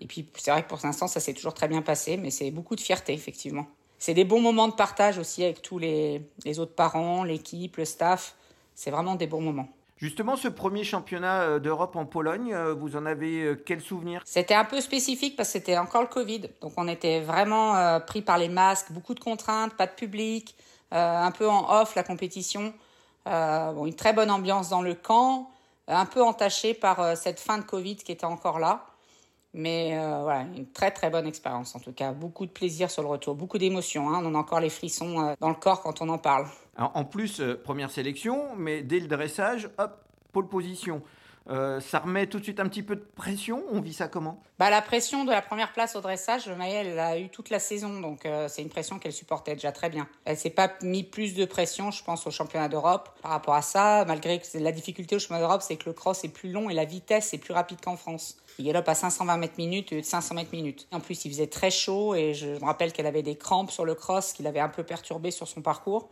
Et 0.00 0.06
puis, 0.06 0.26
c'est 0.36 0.50
vrai 0.50 0.62
que 0.62 0.68
pour 0.68 0.80
l'instant, 0.82 1.06
ça 1.06 1.20
s'est 1.20 1.34
toujours 1.34 1.52
très 1.52 1.68
bien 1.68 1.82
passé, 1.82 2.16
mais 2.16 2.30
c'est 2.30 2.50
beaucoup 2.50 2.74
de 2.74 2.80
fierté, 2.80 3.12
effectivement. 3.12 3.66
C'est 3.98 4.14
des 4.14 4.24
bons 4.24 4.40
moments 4.40 4.68
de 4.68 4.72
partage 4.72 5.18
aussi 5.18 5.44
avec 5.44 5.60
tous 5.60 5.78
les, 5.78 6.22
les 6.46 6.58
autres 6.60 6.74
parents, 6.74 7.24
l'équipe, 7.24 7.76
le 7.76 7.84
staff. 7.84 8.36
C'est 8.74 8.90
vraiment 8.90 9.16
des 9.16 9.26
bons 9.26 9.42
moments. 9.42 9.68
Justement, 9.98 10.36
ce 10.36 10.48
premier 10.48 10.82
championnat 10.82 11.42
euh, 11.42 11.58
d'Europe 11.58 11.94
en 11.96 12.06
Pologne, 12.06 12.56
vous 12.78 12.96
en 12.96 13.04
avez 13.04 13.54
quel 13.66 13.82
souvenir? 13.82 14.22
C'était 14.24 14.54
un 14.54 14.64
peu 14.64 14.80
spécifique 14.80 15.36
parce 15.36 15.50
que 15.50 15.52
c'était 15.58 15.76
encore 15.76 16.00
le 16.00 16.08
Covid. 16.08 16.48
Donc 16.62 16.72
on 16.78 16.88
était 16.88 17.20
vraiment 17.20 18.00
pris 18.00 18.22
par 18.22 18.38
les 18.38 18.48
masques, 18.48 18.92
beaucoup 18.92 19.14
de 19.14 19.20
contraintes, 19.20 19.74
pas 19.74 19.86
de 19.86 19.92
public, 19.92 20.56
un 20.90 21.30
peu 21.32 21.46
en 21.48 21.70
off 21.80 21.94
la 21.94 22.02
compétition. 22.02 22.72
Bon, 23.26 23.86
une 23.86 23.94
très 23.94 24.12
bonne 24.12 24.30
ambiance 24.30 24.68
dans 24.68 24.82
le 24.82 24.94
camp, 24.94 25.50
un 25.88 26.06
peu 26.06 26.22
entaché 26.22 26.74
par 26.74 27.16
cette 27.16 27.40
fin 27.40 27.58
de 27.58 27.64
Covid 27.64 27.96
qui 27.96 28.12
était 28.12 28.24
encore 28.24 28.58
là. 28.58 28.86
Mais 29.56 29.96
voilà, 29.96 30.40
une 30.56 30.66
très 30.66 30.90
très 30.90 31.10
bonne 31.10 31.26
expérience 31.26 31.76
en 31.76 31.80
tout 31.80 31.92
cas. 31.92 32.12
Beaucoup 32.12 32.44
de 32.44 32.50
plaisir 32.50 32.90
sur 32.90 33.02
le 33.02 33.08
retour, 33.08 33.34
beaucoup 33.34 33.58
d'émotions. 33.58 34.10
Hein. 34.10 34.22
On 34.24 34.34
a 34.34 34.38
encore 34.38 34.60
les 34.60 34.70
frissons 34.70 35.36
dans 35.40 35.48
le 35.48 35.54
corps 35.54 35.80
quand 35.82 36.02
on 36.02 36.08
en 36.08 36.18
parle 36.18 36.46
en 36.76 37.04
plus, 37.04 37.40
euh, 37.40 37.60
première 37.62 37.90
sélection, 37.90 38.56
mais 38.56 38.82
dès 38.82 39.00
le 39.00 39.06
dressage, 39.06 39.68
hop, 39.78 40.04
pole 40.32 40.48
position. 40.48 41.02
Euh, 41.50 41.78
ça 41.80 41.98
remet 41.98 42.26
tout 42.26 42.38
de 42.38 42.44
suite 42.44 42.58
un 42.58 42.68
petit 42.68 42.82
peu 42.82 42.96
de 42.96 43.04
pression. 43.16 43.62
On 43.70 43.80
vit 43.80 43.92
ça 43.92 44.08
comment? 44.08 44.42
Bah, 44.58 44.70
La 44.70 44.80
pression 44.80 45.24
de 45.24 45.30
la 45.30 45.42
première 45.42 45.72
place 45.72 45.94
au 45.94 46.00
dressage, 46.00 46.48
Maëlle 46.48 46.86
elle 46.86 46.98
a 46.98 47.18
eu 47.18 47.28
toute 47.28 47.50
la 47.50 47.58
saison, 47.58 48.00
donc 48.00 48.24
euh, 48.24 48.48
c'est 48.48 48.62
une 48.62 48.70
pression 48.70 48.98
qu'elle 48.98 49.12
supportait 49.12 49.54
déjà 49.54 49.72
très 49.72 49.90
bien. 49.90 50.08
Elle 50.24 50.38
s'est 50.38 50.50
pas 50.50 50.72
mis 50.82 51.04
plus 51.04 51.34
de 51.34 51.44
pression, 51.44 51.90
je 51.90 52.02
pense, 52.02 52.26
au 52.26 52.30
championnat 52.30 52.68
d'Europe 52.68 53.10
par 53.20 53.32
rapport 53.32 53.54
à 53.54 53.62
ça, 53.62 54.04
malgré 54.06 54.38
que 54.38 54.46
la 54.58 54.72
difficulté 54.72 55.16
au 55.16 55.18
championnat 55.18 55.40
d'Europe, 55.40 55.62
c'est 55.62 55.76
que 55.76 55.86
le 55.86 55.92
cross 55.92 56.24
est 56.24 56.28
plus 56.28 56.50
long 56.50 56.70
et 56.70 56.74
la 56.74 56.84
vitesse 56.84 57.34
est 57.34 57.38
plus 57.38 57.52
rapide 57.52 57.80
qu'en 57.82 57.96
France. 57.96 58.38
Il 58.58 58.64
galope 58.64 58.88
à 58.88 58.94
520 58.94 59.36
mètres 59.36 59.58
minutes 59.58 59.92
et 59.92 60.02
500 60.02 60.36
mètres 60.36 60.52
minutes. 60.52 60.86
En 60.92 61.00
plus, 61.00 61.24
il 61.24 61.30
faisait 61.30 61.48
très 61.48 61.70
chaud 61.70 62.14
et 62.14 62.32
je 62.34 62.46
me 62.46 62.64
rappelle 62.64 62.92
qu'elle 62.92 63.06
avait 63.06 63.22
des 63.22 63.36
crampes 63.36 63.70
sur 63.70 63.84
le 63.84 63.94
cross 63.94 64.32
qui 64.32 64.42
l'avaient 64.42 64.60
un 64.60 64.68
peu 64.68 64.84
perturbé 64.84 65.30
sur 65.30 65.48
son 65.48 65.60
parcours 65.60 66.08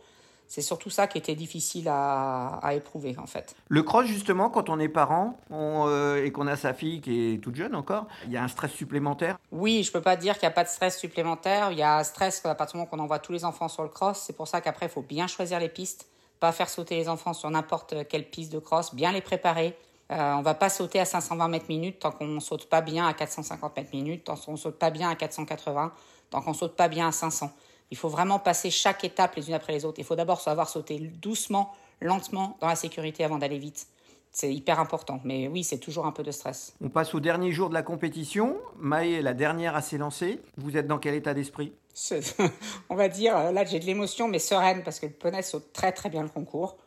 c'est 0.53 0.61
surtout 0.61 0.91
ça 0.91 1.07
qui 1.07 1.17
était 1.17 1.33
difficile 1.33 1.87
à, 1.89 2.59
éprouver 2.75 3.15
en 3.17 3.25
fait. 3.25 3.55
Le 3.69 3.81
cross 3.81 4.05
justement, 4.05 4.51
quand 4.51 4.69
on 4.69 4.79
est 4.79 4.87
parent 4.87 5.39
euh, 5.51 6.23
et 6.23 6.31
qu'on 6.31 6.45
a 6.45 6.55
sa 6.55 6.75
fille 6.75 7.01
qui 7.01 7.33
est 7.33 7.37
toute 7.39 7.55
jeune 7.55 7.73
encore, 7.73 8.05
il 8.27 8.33
y 8.33 8.37
a 8.37 8.43
un 8.43 8.47
stress 8.47 8.71
supplémentaire? 8.71 9.39
Oui, 9.51 9.81
je 9.81 9.91
peux 9.91 10.01
pas 10.01 10.15
dire 10.15 10.35
qu'il 10.35 10.43
n'y 10.43 10.51
a 10.51 10.55
pas 10.55 10.63
de 10.63 10.69
stress 10.69 10.99
supplémentaire. 10.99 11.71
Il 11.71 11.79
y 11.79 11.81
a 11.81 11.97
un 11.97 12.03
stress 12.03 12.45
à 12.45 12.53
partir 12.53 12.73
du 12.73 12.77
moment 12.77 12.87
qu'on 12.87 12.99
envoie 12.99 13.17
tous 13.17 13.31
les 13.31 13.45
enfants 13.45 13.67
sur 13.67 13.81
le 13.81 13.89
cross. 13.89 14.25
C'est 14.27 14.37
pour 14.37 14.47
ça 14.47 14.61
qu'après, 14.61 14.85
il 14.85 14.91
faut 14.91 15.01
bien 15.01 15.25
choisir 15.25 15.59
les 15.59 15.69
pistes, 15.69 16.05
pas 16.39 16.51
faire 16.51 16.69
sauter 16.69 16.97
les 16.97 17.09
enfants 17.09 17.33
sur 17.33 17.49
n'importe 17.49 18.07
quelle 18.07 18.29
piste 18.29 18.53
de 18.53 18.59
cross, 18.59 18.93
bien 18.93 19.11
les 19.11 19.21
préparer. 19.21 19.75
Euh, 20.11 20.33
on 20.33 20.43
va 20.43 20.53
pas 20.53 20.69
sauter 20.69 20.99
à 20.99 21.05
520 21.05 21.47
mètres 21.47 21.65
minutes 21.67 21.97
tant 21.97 22.11
qu'on 22.11 22.39
saute 22.39 22.69
pas 22.69 22.81
bien 22.81 23.07
à 23.07 23.13
450 23.15 23.75
mètres 23.75 23.89
minutes, 23.91 24.25
tant 24.25 24.35
qu'on 24.35 24.55
saute 24.55 24.77
pas 24.77 24.91
bien 24.91 25.09
à 25.09 25.15
480, 25.15 25.91
tant 26.29 26.41
qu'on 26.41 26.53
saute 26.53 26.75
pas 26.75 26.89
bien 26.89 27.07
à 27.07 27.11
500. 27.11 27.51
Il 27.93 27.95
faut 27.95 28.09
vraiment 28.09 28.39
passer 28.39 28.71
chaque 28.71 29.03
étape 29.03 29.35
les 29.35 29.49
unes 29.49 29.53
après 29.53 29.71
les 29.71 29.85
autres. 29.85 29.99
Il 29.99 30.03
faut 30.03 30.15
d'abord 30.15 30.41
savoir 30.41 30.67
sauter 30.67 30.97
doucement, 30.97 31.71
lentement, 32.01 32.57
dans 32.59 32.65
la 32.65 32.75
sécurité 32.75 33.23
avant 33.23 33.37
d'aller 33.37 33.59
vite. 33.59 33.85
C'est 34.31 34.51
hyper 34.51 34.79
important. 34.79 35.21
Mais 35.23 35.47
oui, 35.47 35.63
c'est 35.63 35.77
toujours 35.77 36.07
un 36.07 36.11
peu 36.11 36.23
de 36.23 36.31
stress. 36.31 36.73
On 36.81 36.89
passe 36.89 37.13
au 37.13 37.19
dernier 37.19 37.51
jour 37.51 37.69
de 37.69 37.75
la 37.75 37.83
compétition. 37.83 38.57
Maë 38.79 39.19
est 39.19 39.21
la 39.21 39.35
dernière 39.35 39.75
à 39.75 39.83
s'élancer. 39.83 40.41
Vous 40.57 40.75
êtes 40.75 40.87
dans 40.87 40.97
quel 40.97 41.13
état 41.13 41.35
d'esprit? 41.35 41.71
On 42.89 42.95
va 42.95 43.09
dire, 43.09 43.51
là 43.51 43.63
j'ai 43.63 43.79
de 43.79 43.85
l'émotion, 43.85 44.27
mais 44.27 44.39
sereine, 44.39 44.81
parce 44.81 44.99
que 44.99 45.05
le 45.05 45.11
poney 45.11 45.43
saute 45.43 45.71
très 45.71 45.91
très 45.91 46.09
bien 46.09 46.23
le 46.23 46.29
concours. 46.29 46.77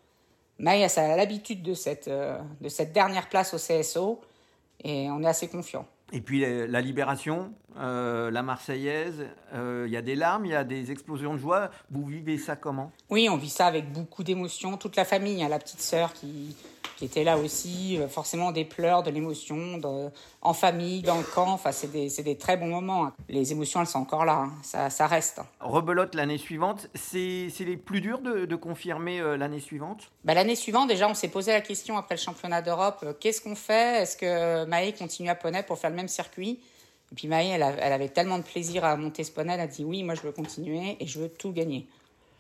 Maë 0.58 0.82
a 0.82 1.16
l'habitude 1.16 1.62
de 1.62 1.74
cette, 1.74 2.08
euh, 2.08 2.36
de 2.60 2.68
cette 2.68 2.92
dernière 2.92 3.28
place 3.28 3.54
au 3.54 3.58
CSO, 3.58 4.20
et 4.82 5.08
on 5.08 5.22
est 5.22 5.28
assez 5.28 5.46
confiant. 5.46 5.86
Et 6.12 6.20
puis 6.20 6.44
la 6.68 6.80
libération, 6.80 7.52
euh, 7.78 8.30
la 8.30 8.42
Marseillaise, 8.42 9.26
euh, 9.54 9.84
il 9.86 9.92
y 9.92 9.96
a 9.96 10.02
des 10.02 10.14
larmes, 10.14 10.46
il 10.46 10.52
y 10.52 10.54
a 10.54 10.64
des 10.64 10.90
explosions 10.92 11.34
de 11.34 11.38
joie. 11.38 11.70
Vous 11.90 12.06
vivez 12.06 12.38
ça 12.38 12.56
comment? 12.56 12.92
Oui, 13.10 13.28
on 13.28 13.36
vit 13.36 13.50
ça 13.50 13.66
avec 13.66 13.92
beaucoup 13.92 14.22
d'émotion. 14.22 14.76
Toute 14.76 14.96
la 14.96 15.04
famille, 15.04 15.42
a 15.42 15.48
la 15.48 15.58
petite 15.58 15.80
sœur 15.80 16.12
qui, 16.12 16.56
qui 16.96 17.04
était 17.04 17.24
là 17.24 17.36
aussi, 17.36 17.98
euh, 17.98 18.08
forcément 18.08 18.52
des 18.52 18.64
pleurs, 18.64 19.02
de 19.02 19.10
l'émotion, 19.10 19.80
en 20.40 20.52
famille, 20.54 21.02
dans 21.02 21.18
le 21.18 21.24
camp. 21.24 21.52
Enfin, 21.52 21.70
c'est 21.70 21.92
des, 21.92 22.08
des, 22.08 22.36
très 22.36 22.56
bons 22.56 22.68
moments. 22.68 23.06
Hein. 23.06 23.12
Les 23.28 23.52
émotions, 23.52 23.80
elles 23.80 23.86
sont 23.86 23.98
encore 23.98 24.24
là, 24.24 24.46
hein. 24.46 24.52
ça, 24.62 24.90
ça, 24.90 25.06
reste. 25.06 25.40
Rebelote 25.60 26.14
l'année 26.14 26.38
suivante, 26.38 26.88
c'est 26.94 27.50
les 27.60 27.76
plus 27.76 28.00
dur 28.00 28.20
de, 28.20 28.46
de 28.46 28.56
confirmer 28.56 29.20
euh, 29.20 29.36
l'année 29.36 29.60
suivante? 29.60 30.10
Bah, 30.24 30.34
L'année 30.34 30.56
suivante, 30.56 30.88
déjà, 30.88 31.08
on 31.08 31.14
s'est 31.14 31.28
posé 31.28 31.52
la 31.52 31.60
question 31.60 31.98
après 31.98 32.16
le 32.16 32.20
championnat 32.20 32.62
d'Europe 32.62 33.00
euh, 33.02 33.12
qu'est-ce 33.18 33.42
qu'on 33.42 33.56
fait? 33.56 34.02
Est-ce 34.02 34.16
que 34.16 34.64
Maë 34.64 34.92
continue 34.92 35.28
à 35.28 35.34
poney 35.34 35.62
pour 35.62 35.78
faire 35.78 35.90
le 35.90 35.96
même 35.96 36.08
circuit? 36.08 36.60
Et 37.12 37.14
puis 37.14 37.28
Maë, 37.28 37.50
elle, 37.50 37.62
elle, 37.62 37.92
avait 37.92 38.08
tellement 38.08 38.38
de 38.38 38.42
plaisir 38.42 38.84
à 38.84 38.96
monter 38.96 39.22
ce 39.22 39.30
poney, 39.30 39.52
elle 39.52 39.60
a 39.60 39.66
dit 39.66 39.84
oui, 39.84 40.02
moi 40.02 40.14
je 40.14 40.22
veux 40.22 40.32
continuer 40.32 40.96
et 40.98 41.06
je 41.06 41.20
veux 41.20 41.28
tout 41.28 41.52
gagner. 41.52 41.86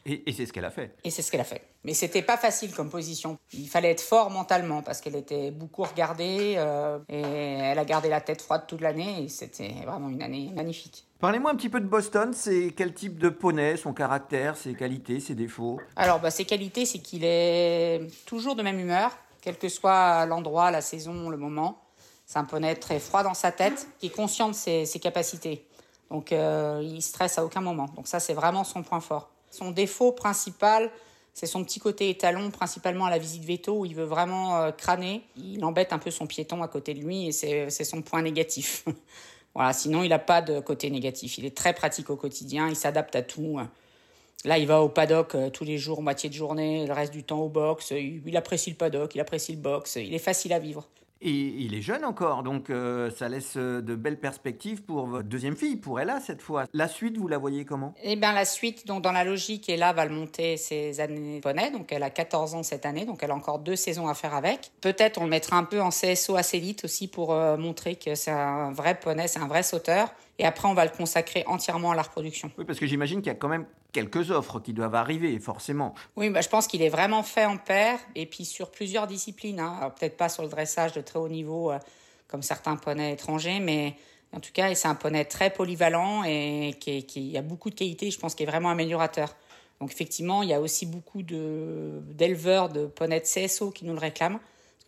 Et, 0.08 0.32
c'est 0.32 0.46
ce 0.46 0.52
qu'elle 0.52 0.64
a 0.64 0.70
fait. 0.70 0.94
Et 1.02 1.10
c'est 1.10 1.22
ce 1.22 1.32
qu'elle 1.32 1.40
a 1.40 1.44
fait. 1.44 1.62
Mais 1.84 1.92
c'était 1.92 2.22
pas 2.22 2.36
facile 2.36 2.72
comme 2.72 2.90
position. 2.90 3.38
Il 3.52 3.68
fallait 3.68 3.90
être 3.90 4.00
fort 4.00 4.30
mentalement 4.30 4.82
parce 4.82 5.00
qu'elle 5.00 5.16
était 5.16 5.50
beaucoup 5.50 5.82
regardée 5.82 6.54
euh, 6.58 6.98
et 7.08 7.20
elle 7.20 7.78
a 7.78 7.84
gardé 7.84 8.08
la 8.08 8.20
tête 8.20 8.40
froide 8.40 8.64
toute 8.68 8.80
l'année 8.80 9.24
et 9.24 9.28
c'était 9.28 9.74
vraiment 9.84 10.08
une 10.08 10.22
année 10.22 10.52
magnifique. 10.54 11.06
Parlez-moi 11.18 11.50
un 11.50 11.56
petit 11.56 11.68
peu 11.68 11.80
de 11.80 11.86
Boston. 11.86 12.32
C'est 12.32 12.72
quel 12.76 12.94
type 12.94 13.18
de 13.18 13.28
poney, 13.30 13.76
son 13.76 13.92
caractère, 13.92 14.56
ses 14.56 14.74
qualités, 14.74 15.18
ses 15.18 15.34
défauts? 15.34 15.80
Alors, 15.96 16.20
bah, 16.20 16.30
ses 16.30 16.44
qualités, 16.44 16.86
c'est 16.86 17.00
qu'il 17.00 17.24
est 17.24 18.06
toujours 18.26 18.54
de 18.54 18.62
même 18.62 18.78
humeur, 18.78 19.10
quel 19.40 19.58
que 19.58 19.68
soit 19.68 20.24
l'endroit, 20.26 20.70
la 20.70 20.82
saison, 20.82 21.30
le 21.30 21.36
moment. 21.36 21.82
C'est 22.26 22.38
un 22.38 22.44
poney 22.44 22.74
très 22.76 23.00
froid 23.00 23.22
dans 23.22 23.34
sa 23.34 23.50
tête, 23.50 23.88
qui 23.98 24.06
est 24.06 24.14
conscient 24.14 24.48
de 24.48 24.54
ses, 24.54 24.86
capacités. 25.00 25.66
Donc, 26.10 26.32
euh, 26.32 26.80
il 26.84 27.00
stresse 27.02 27.38
à 27.38 27.44
aucun 27.44 27.60
moment. 27.60 27.86
Donc, 27.96 28.08
ça, 28.08 28.20
c'est 28.20 28.34
vraiment 28.34 28.62
son 28.62 28.82
point 28.82 29.00
fort. 29.00 29.30
Son 29.56 29.70
défaut 29.70 30.12
principal, 30.12 30.90
c'est 31.32 31.46
son 31.46 31.64
petit 31.64 31.80
côté 31.80 32.10
étalon, 32.10 32.50
principalement 32.50 33.06
à 33.06 33.10
la 33.10 33.16
visite 33.16 33.42
veto, 33.42 33.80
où 33.80 33.84
il 33.86 33.94
veut 33.94 34.04
vraiment 34.04 34.56
euh, 34.56 34.70
crâner. 34.70 35.22
Il 35.36 35.64
embête 35.64 35.94
un 35.94 35.98
peu 35.98 36.10
son 36.10 36.26
piéton 36.26 36.62
à 36.62 36.68
côté 36.68 36.92
de 36.92 37.00
lui 37.00 37.28
et 37.28 37.32
c'est 37.32 37.84
son 37.84 38.02
point 38.02 38.20
négatif. 38.20 38.84
voilà, 39.54 39.72
sinon 39.72 40.02
il 40.02 40.10
n'a 40.10 40.18
pas 40.18 40.42
de 40.42 40.60
côté 40.60 40.90
négatif. 40.90 41.38
Il 41.38 41.46
est 41.46 41.56
très 41.56 41.72
pratique 41.72 42.10
au 42.10 42.16
quotidien, 42.16 42.68
il 42.68 42.76
s'adapte 42.76 43.16
à 43.16 43.22
tout. 43.22 43.58
Là, 44.44 44.58
il 44.58 44.66
va 44.66 44.82
au 44.82 44.90
paddock 44.90 45.34
euh, 45.34 45.48
tous 45.48 45.64
les 45.64 45.78
jours, 45.78 46.02
moitié 46.02 46.28
de 46.28 46.34
journée, 46.34 46.86
le 46.86 46.92
reste 46.92 47.12
du 47.12 47.24
temps 47.24 47.40
au 47.40 47.48
box. 47.48 47.92
il 47.92 48.36
apprécie 48.36 48.70
le 48.70 48.76
paddock, 48.76 49.14
il 49.14 49.20
apprécie 49.20 49.52
le 49.52 49.58
box. 49.58 49.96
Il 49.96 50.12
est 50.12 50.18
facile 50.18 50.52
à 50.52 50.58
vivre. 50.58 50.86
Et 51.22 51.30
il 51.30 51.74
est 51.74 51.80
jeune 51.80 52.04
encore, 52.04 52.42
donc 52.42 52.68
euh, 52.68 53.10
ça 53.10 53.28
laisse 53.28 53.54
euh, 53.56 53.80
de 53.80 53.94
belles 53.94 54.20
perspectives 54.20 54.82
pour 54.82 55.06
votre 55.06 55.26
deuxième 55.26 55.56
fille, 55.56 55.76
pour 55.76 55.98
Ella 55.98 56.20
cette 56.20 56.42
fois. 56.42 56.64
La 56.74 56.88
suite, 56.88 57.16
vous 57.16 57.26
la 57.26 57.38
voyez 57.38 57.64
comment? 57.64 57.94
Eh 58.02 58.16
bien 58.16 58.32
la 58.32 58.44
suite, 58.44 58.86
donc 58.86 59.02
dans 59.02 59.12
la 59.12 59.24
logique, 59.24 59.68
Ella 59.70 59.94
va 59.94 60.04
le 60.04 60.14
monter 60.14 60.58
ses 60.58 61.00
années 61.00 61.40
poney, 61.40 61.70
donc 61.70 61.90
elle 61.90 62.02
a 62.02 62.10
14 62.10 62.54
ans 62.54 62.62
cette 62.62 62.84
année, 62.84 63.06
donc 63.06 63.22
elle 63.22 63.30
a 63.30 63.34
encore 63.34 63.60
deux 63.60 63.76
saisons 63.76 64.08
à 64.08 64.14
faire 64.14 64.34
avec. 64.34 64.72
Peut-être 64.82 65.18
on 65.18 65.24
le 65.24 65.30
mettra 65.30 65.56
un 65.56 65.64
peu 65.64 65.80
en 65.80 65.88
CSO 65.88 66.36
assez 66.36 66.58
vite 66.58 66.84
aussi 66.84 67.08
pour 67.08 67.32
euh, 67.32 67.56
montrer 67.56 67.96
que 67.96 68.14
c'est 68.14 68.30
un 68.30 68.72
vrai 68.72 68.98
poney, 69.00 69.26
c'est 69.26 69.40
un 69.40 69.48
vrai 69.48 69.62
sauteur. 69.62 70.12
Et 70.38 70.44
après, 70.44 70.68
on 70.68 70.74
va 70.74 70.84
le 70.84 70.90
consacrer 70.90 71.44
entièrement 71.46 71.92
à 71.92 71.94
la 71.94 72.02
reproduction. 72.02 72.50
Oui, 72.58 72.64
parce 72.64 72.78
que 72.78 72.86
j'imagine 72.86 73.20
qu'il 73.20 73.28
y 73.28 73.34
a 73.34 73.38
quand 73.38 73.48
même 73.48 73.66
quelques 73.92 74.30
offres 74.30 74.60
qui 74.60 74.72
doivent 74.74 74.94
arriver, 74.94 75.38
forcément. 75.38 75.94
Oui, 76.16 76.28
bah, 76.28 76.42
je 76.42 76.48
pense 76.48 76.66
qu'il 76.66 76.82
est 76.82 76.90
vraiment 76.90 77.22
fait 77.22 77.46
en 77.46 77.56
paire, 77.56 77.98
et 78.14 78.26
puis 78.26 78.44
sur 78.44 78.70
plusieurs 78.70 79.06
disciplines. 79.06 79.60
Hein. 79.60 79.92
Peut-être 79.98 80.16
pas 80.16 80.28
sur 80.28 80.42
le 80.42 80.48
dressage 80.48 80.92
de 80.92 81.00
très 81.00 81.18
haut 81.18 81.28
niveau, 81.28 81.70
euh, 81.70 81.78
comme 82.28 82.42
certains 82.42 82.76
poneys 82.76 83.14
étrangers, 83.14 83.60
mais 83.60 83.96
en 84.32 84.40
tout 84.40 84.52
cas, 84.52 84.74
c'est 84.74 84.88
un 84.88 84.94
poney 84.94 85.24
très 85.24 85.50
polyvalent 85.50 86.24
et 86.24 86.74
qui, 86.78 87.36
a 87.36 87.42
beaucoup 87.42 87.70
de 87.70 87.74
qualités, 87.74 88.10
je 88.10 88.18
pense, 88.18 88.34
qui 88.34 88.42
est 88.42 88.46
vraiment 88.46 88.68
améliorateur. 88.68 89.34
Donc 89.80 89.92
effectivement, 89.92 90.42
il 90.42 90.50
y 90.50 90.54
a 90.54 90.60
aussi 90.60 90.84
beaucoup 90.84 91.22
d'éleveurs 91.22 92.68
de, 92.68 92.80
de 92.80 92.86
poneys 92.86 93.20
de 93.20 93.46
CSO 93.46 93.70
qui 93.70 93.84
nous 93.84 93.92
le 93.92 93.98
réclament 93.98 94.40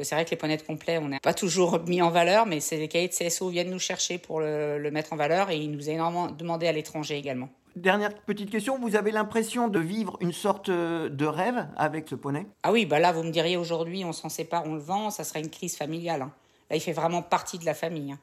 c'est 0.04 0.14
vrai 0.14 0.24
que 0.24 0.30
les 0.30 0.37
poneys 0.37 0.58
complets, 0.58 0.98
on 0.98 1.08
n'est 1.08 1.18
pas 1.18 1.34
toujours 1.34 1.80
mis 1.87 2.00
en 2.02 2.11
valeur, 2.11 2.46
mais 2.46 2.61
c'est 2.61 2.76
les 2.76 2.88
cahiers 2.88 3.08
de 3.08 3.12
CSO 3.12 3.48
viennent 3.48 3.70
nous 3.70 3.80
chercher 3.80 4.18
pour 4.18 4.40
le, 4.40 4.90
mettre 4.92 5.12
en 5.12 5.16
valeur 5.16 5.50
et 5.50 5.56
il 5.56 5.72
nous 5.72 5.88
a 5.88 5.92
énormément 5.92 6.28
demandé 6.28 6.68
à 6.68 6.72
l'étranger 6.72 7.16
également. 7.16 7.48
Dernière 7.74 8.14
petite 8.14 8.50
question, 8.50 8.78
vous 8.78 8.96
avez 8.96 9.11
l'impression 9.11 9.68
de 9.68 9.78
vivre 9.78 10.16
une 10.20 10.32
sorte 10.32 10.70
de 10.70 11.26
rêve 11.26 11.66
avec 11.76 12.08
ce 12.08 12.14
poney? 12.14 12.46
Ah 12.62 12.72
oui, 12.72 12.87
bah 12.87 12.98
là 12.98 13.12
vous 13.12 13.22
me 13.22 13.30
diriez 13.30 13.56
aujourd'hui 13.56 14.04
on 14.04 14.12
s'en 14.12 14.28
sépare, 14.28 14.64
on 14.66 14.74
le 14.74 14.80
vend, 14.80 15.11
ça 15.11 15.24
serait 15.24 15.40
une 15.40 15.50
crise 15.50 15.76
familiale. 15.76 16.22
Hein. 16.22 16.32
Là 16.70 16.76
il 16.76 16.80
fait 16.80 16.92
vraiment 16.92 17.22
partie 17.22 17.58
de 17.58 17.64
la 17.64 17.74
famille. 17.74 18.12
Hein. 18.12 18.18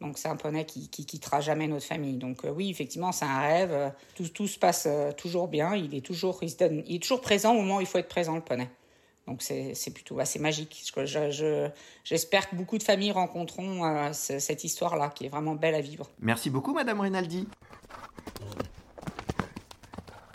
Donc 0.00 0.18
c'est 0.18 0.28
un 0.28 0.36
poney 0.36 0.66
qui, 0.66 0.88
qui 0.88 1.06
quittera 1.06 1.40
jamais 1.40 1.66
notre 1.66 1.86
famille. 1.86 2.16
Donc 2.16 2.44
euh, 2.44 2.50
oui, 2.50 2.70
effectivement, 2.70 3.12
c'est 3.12 3.24
un 3.24 3.40
rêve. 3.40 3.92
Tout, 4.14 4.28
tout 4.28 4.46
se 4.46 4.58
passe 4.58 4.84
euh, 4.86 5.12
toujours 5.12 5.48
bien. 5.48 5.74
Il 5.74 5.94
est 5.94 6.04
toujours, 6.04 6.38
il, 6.42 6.54
il 6.86 6.96
est 6.96 7.02
toujours 7.02 7.22
présent 7.22 7.54
au 7.54 7.62
moment 7.62 7.78
où 7.78 7.80
il 7.80 7.86
faut 7.86 7.98
être 7.98 8.08
présent, 8.08 8.34
le 8.34 8.42
poney. 8.42 8.68
Donc 9.26 9.42
c'est 9.42 9.92
plutôt 9.92 10.20
assez 10.20 10.38
magique. 10.38 10.92
J'espère 12.04 12.48
que 12.48 12.56
beaucoup 12.56 12.78
de 12.78 12.82
familles 12.82 13.12
rencontreront 13.12 13.84
euh, 13.84 14.10
cette 14.12 14.62
histoire-là, 14.64 15.10
qui 15.10 15.26
est 15.26 15.28
vraiment 15.28 15.54
belle 15.54 15.74
à 15.74 15.80
vivre. 15.80 16.08
Merci 16.20 16.50
beaucoup, 16.50 16.72
Madame 16.72 17.00
Rinaldi. 17.00 17.48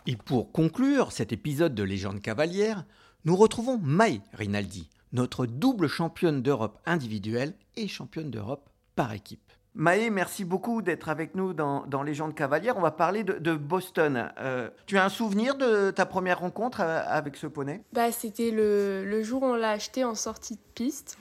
Et 0.08 0.16
pour 0.16 0.52
conclure 0.52 1.12
cet 1.12 1.32
épisode 1.32 1.76
de 1.76 1.84
Légende 1.84 2.22
cavalière, 2.22 2.86
nous 3.24 3.36
retrouvons 3.36 3.78
Maï 3.78 4.22
Rinaldi, 4.34 4.90
notre 5.14 5.46
double 5.46 5.88
championne 5.88 6.42
d'Europe 6.42 6.80
individuelle 6.86 7.54
et 7.76 7.88
championne 7.88 8.32
d'Europe 8.32 8.70
par 8.96 9.14
équipe. 9.14 9.52
Maë, 9.74 10.10
merci 10.10 10.44
beaucoup 10.44 10.82
d'être 10.82 11.08
avec 11.08 11.34
nous 11.34 11.54
dans, 11.54 11.86
dans 11.86 12.04
Légende 12.04 12.36
cavalière. 12.36 12.76
On 12.78 12.82
va 12.82 12.92
parler 12.92 13.24
de, 13.24 13.34
de 13.34 13.54
Boston. 13.56 14.30
Euh, 14.40 14.70
tu 14.86 14.98
as 14.98 15.06
un 15.06 15.10
souvenir 15.10 15.56
de 15.56 15.92
ta 15.92 16.06
première 16.06 16.40
rencontre 16.40 16.82
euh, 16.82 17.02
avec 17.08 17.38
ce 17.38 17.48
poney? 17.48 17.82
Bah, 17.94 18.12
c'était 18.12 18.52
le, 18.52 19.06
le 19.06 19.24
jour 19.24 19.44
où 19.44 19.46
on 19.46 19.56
l'a 19.56 19.72
acheté 19.72 20.04
en 20.04 20.14
sortie 20.14 20.56
de 20.56 20.62
piste. 20.76 21.18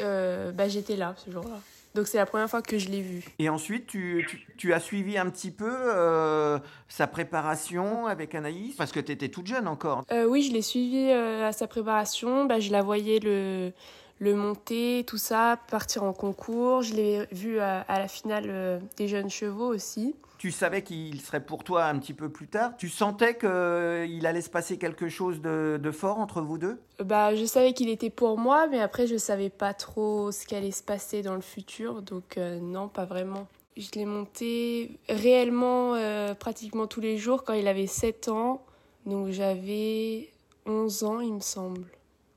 Euh, 0.00 0.52
bah, 0.52 0.68
j'étais 0.68 0.94
là 0.94 1.14
ce 1.16 1.28
jour-là. 1.32 1.58
Donc 1.96 2.06
c'est 2.06 2.18
la 2.18 2.26
première 2.26 2.48
fois 2.48 2.62
que 2.62 2.78
je 2.78 2.88
l'ai 2.88 3.00
vu. 3.00 3.24
Et 3.40 3.48
ensuite, 3.48 3.88
tu, 3.88 4.24
tu- 4.28 4.46
tu 4.56 4.72
as 4.72 4.78
suivi 4.78 5.18
un 5.18 5.28
petit 5.28 5.50
peu 5.50 5.68
euh, 5.68 6.60
sa 6.86 7.08
préparation 7.08 8.06
avec 8.06 8.32
Anaïs? 8.36 8.76
Parce 8.76 8.92
que 8.92 9.00
tu 9.00 9.10
étais 9.10 9.28
toute 9.28 9.48
jeune 9.48 9.66
encore. 9.66 10.04
Oui, 10.28 10.44
je 10.44 10.52
l'ai 10.52 10.62
suivi 10.62 11.10
à 11.10 11.50
sa 11.50 11.66
préparation. 11.66 12.44
Bah, 12.44 12.60
je 12.60 12.70
la 12.70 12.82
voyais 12.82 13.18
le, 13.18 13.72
le 14.18 14.34
monter, 14.34 15.04
tout 15.06 15.18
ça, 15.18 15.58
partir 15.70 16.04
en 16.04 16.12
concours. 16.12 16.82
Je 16.82 16.94
l'ai 16.94 17.26
vu 17.32 17.60
à, 17.60 17.80
à 17.82 17.98
la 17.98 18.08
finale 18.08 18.46
euh, 18.48 18.78
des 18.96 19.08
jeunes 19.08 19.30
chevaux 19.30 19.72
aussi. 19.72 20.14
Tu 20.38 20.52
savais 20.52 20.82
qu'il 20.82 21.20
serait 21.20 21.44
pour 21.44 21.64
toi 21.64 21.86
un 21.86 21.98
petit 21.98 22.14
peu 22.14 22.28
plus 22.28 22.46
tard? 22.46 22.76
Tu 22.76 22.88
sentais 22.88 23.36
qu'il 23.36 24.24
allait 24.24 24.40
se 24.40 24.50
passer 24.50 24.78
quelque 24.78 25.08
chose 25.08 25.40
de, 25.40 25.80
de 25.82 25.90
fort 25.90 26.18
entre 26.20 26.40
vous 26.40 26.58
deux? 26.58 26.80
Bah, 27.00 27.34
je 27.34 27.44
savais 27.44 27.72
qu'il 27.72 27.88
était 27.88 28.10
pour 28.10 28.38
moi, 28.38 28.68
mais 28.68 28.80
après, 28.80 29.08
je 29.08 29.16
savais 29.16 29.50
pas 29.50 29.74
trop 29.74 30.30
ce 30.30 30.46
qui 30.46 30.54
allait 30.54 30.70
se 30.70 30.84
passer 30.84 31.22
dans 31.22 31.34
le 31.34 31.40
futur. 31.40 32.02
Donc, 32.02 32.38
euh, 32.38 32.60
non, 32.60 32.86
pas 32.88 33.04
vraiment. 33.04 33.48
Je 33.76 33.88
l'ai 33.96 34.04
monté 34.04 34.98
réellement 35.08 35.94
euh, 35.96 36.34
pratiquement 36.34 36.86
tous 36.86 37.00
les 37.00 37.18
jours 37.18 37.42
quand 37.42 37.54
il 37.54 37.66
avait 37.66 37.88
7 37.88 38.28
ans. 38.28 38.64
Donc, 39.06 39.30
j'avais 39.30 40.28
11 40.66 41.02
ans, 41.02 41.18
il 41.18 41.34
me 41.34 41.40
semble. 41.40 41.84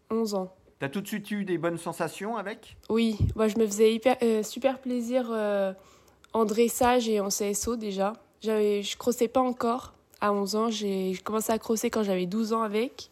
11 0.10 0.34
ans. 0.34 0.56
T'as 0.82 0.90
tout 0.90 1.02
de 1.02 1.08
suite 1.08 1.30
eu 1.30 1.46
des 1.46 1.60
bonnes 1.60 1.78
sensations 1.78 2.38
avec? 2.38 2.76
Oui, 2.90 3.16
moi 3.36 3.48
je 3.48 3.56
me 3.60 3.68
faisais 3.68 3.94
hyper, 3.94 4.18
euh, 4.24 4.42
super 4.42 4.80
plaisir 4.80 5.30
euh, 5.32 5.74
en 6.34 6.44
dressage 6.44 7.08
et 7.08 7.20
en 7.20 7.28
CSO 7.28 7.76
déjà. 7.76 8.14
J'avais, 8.42 8.82
je 8.82 8.98
crossais 8.98 9.28
pas 9.28 9.42
encore 9.42 9.94
à 10.22 10.34
11 10.34 10.56
ans, 10.56 10.72
j'ai 10.72 11.14
commencé 11.24 11.52
à 11.54 11.60
crosser 11.60 11.92
quand 11.92 12.02
j'avais 12.02 12.26
12 12.26 12.52
ans 12.54 12.64
avec. 12.64 13.12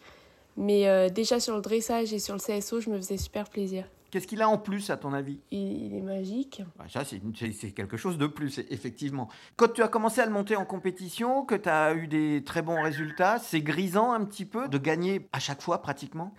Mais 0.58 0.88
euh, 0.88 1.10
déjà 1.10 1.40
sur 1.40 1.56
le 1.56 1.62
dressage 1.62 2.12
et 2.12 2.18
sur 2.18 2.34
le 2.34 2.40
CSO, 2.40 2.82
je 2.82 2.90
me 2.90 2.98
faisais 2.98 3.18
super 3.18 3.48
plaisir. 3.48 3.86
Qu'est-ce 4.10 4.26
qu'il 4.26 4.42
a 4.42 4.50
en 4.50 4.58
plus, 4.58 4.90
à 4.90 4.98
ton 4.98 5.14
avis? 5.14 5.40
Il, 5.52 5.86
il 5.86 5.96
est 5.96 6.02
magique. 6.02 6.64
Bah, 6.76 6.86
Ça, 6.92 7.06
c'est 7.06 7.22
c'est- 7.38 7.52
c'est 7.52 7.70
quelque 7.70 7.98
chose 7.98 8.18
de 8.18 8.26
plus, 8.26 8.58
effectivement. 8.72 9.30
Quand 9.58 9.72
tu 9.72 9.84
as 9.84 9.88
commencé 9.88 10.22
à 10.22 10.26
le 10.26 10.32
monter 10.32 10.56
en 10.56 10.66
compétition, 10.66 11.46
que 11.46 11.54
tu 11.54 11.70
as 11.70 11.94
eu 11.94 12.08
des 12.08 12.44
très 12.44 12.64
bons 12.64 12.82
résultats, 12.82 13.38
c'est 13.38 13.62
grisant 13.62 14.12
un 14.12 14.26
petit 14.26 14.46
peu 14.46 14.68
de 14.68 14.80
gagner 14.80 15.30
à 15.34 15.40
chaque 15.40 15.62
fois 15.62 15.84
pratiquement? 15.84 16.34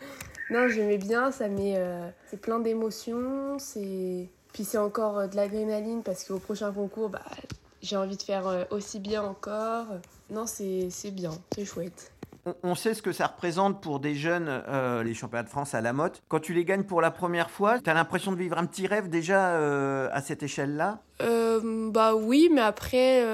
Non, 0.51 0.69
j'aimais 0.69 0.99
bien, 0.99 1.31
ça 1.31 1.49
met, 1.49 1.75
euh, 1.77 2.09
c'est 2.29 2.41
plein 2.41 2.59
d'émotions, 2.59 3.59
c'est 3.59 4.29
puis 4.53 4.65
c'est 4.65 4.79
encore 4.79 5.19
euh, 5.19 5.27
de 5.29 5.37
l'adrénaline 5.37 6.03
parce 6.03 6.25
qu'au 6.25 6.41
prochain 6.41 6.73
concours, 6.73 7.09
bah, 7.09 7.23
j'ai 7.83 7.97
envie 7.97 8.17
de 8.17 8.23
faire 8.23 8.49
euh, 8.49 8.65
aussi 8.71 8.99
bien 8.99 9.23
encore. 9.23 9.87
Non, 10.29 10.47
c'est 10.47 10.89
c'est 10.91 11.13
bien, 11.13 11.31
c'est 11.55 11.65
chouette. 11.65 12.13
on, 12.65 12.75
sait 12.75 12.95
ce 12.95 13.03
que 13.03 13.13
ça 13.13 13.29
représente 13.29 13.81
pour 13.81 14.01
des 14.01 14.17
jeunes, 14.17 14.49
euh, 14.49 15.05
les 15.05 15.15
championnats 15.15 15.45
de 15.45 15.49
France 15.49 15.75
à 15.75 15.81
la 15.81 15.93
motte. 15.93 16.21
Quand 16.29 16.41
tu 16.41 16.53
les 16.53 16.65
gagnes 16.65 16.85
pour 16.85 17.01
la 17.01 17.13
première 17.13 17.51
fois, 17.51 17.79
tu 17.79 17.89
as 17.89 17.95
l'impression 17.95 18.33
de 18.33 18.37
vivre 18.37 18.59
un 18.59 18.67
petit 18.67 18.89
rêve 18.89 19.09
déjà 19.09 19.51
euh, 19.51 20.09
à 20.13 20.21
cette 20.21 20.43
échelle-là? 20.43 20.99
Euh, 21.23 21.91
bah 21.93 22.17
oui, 22.17 22.51
mais 22.53 22.63
après, 22.63 23.25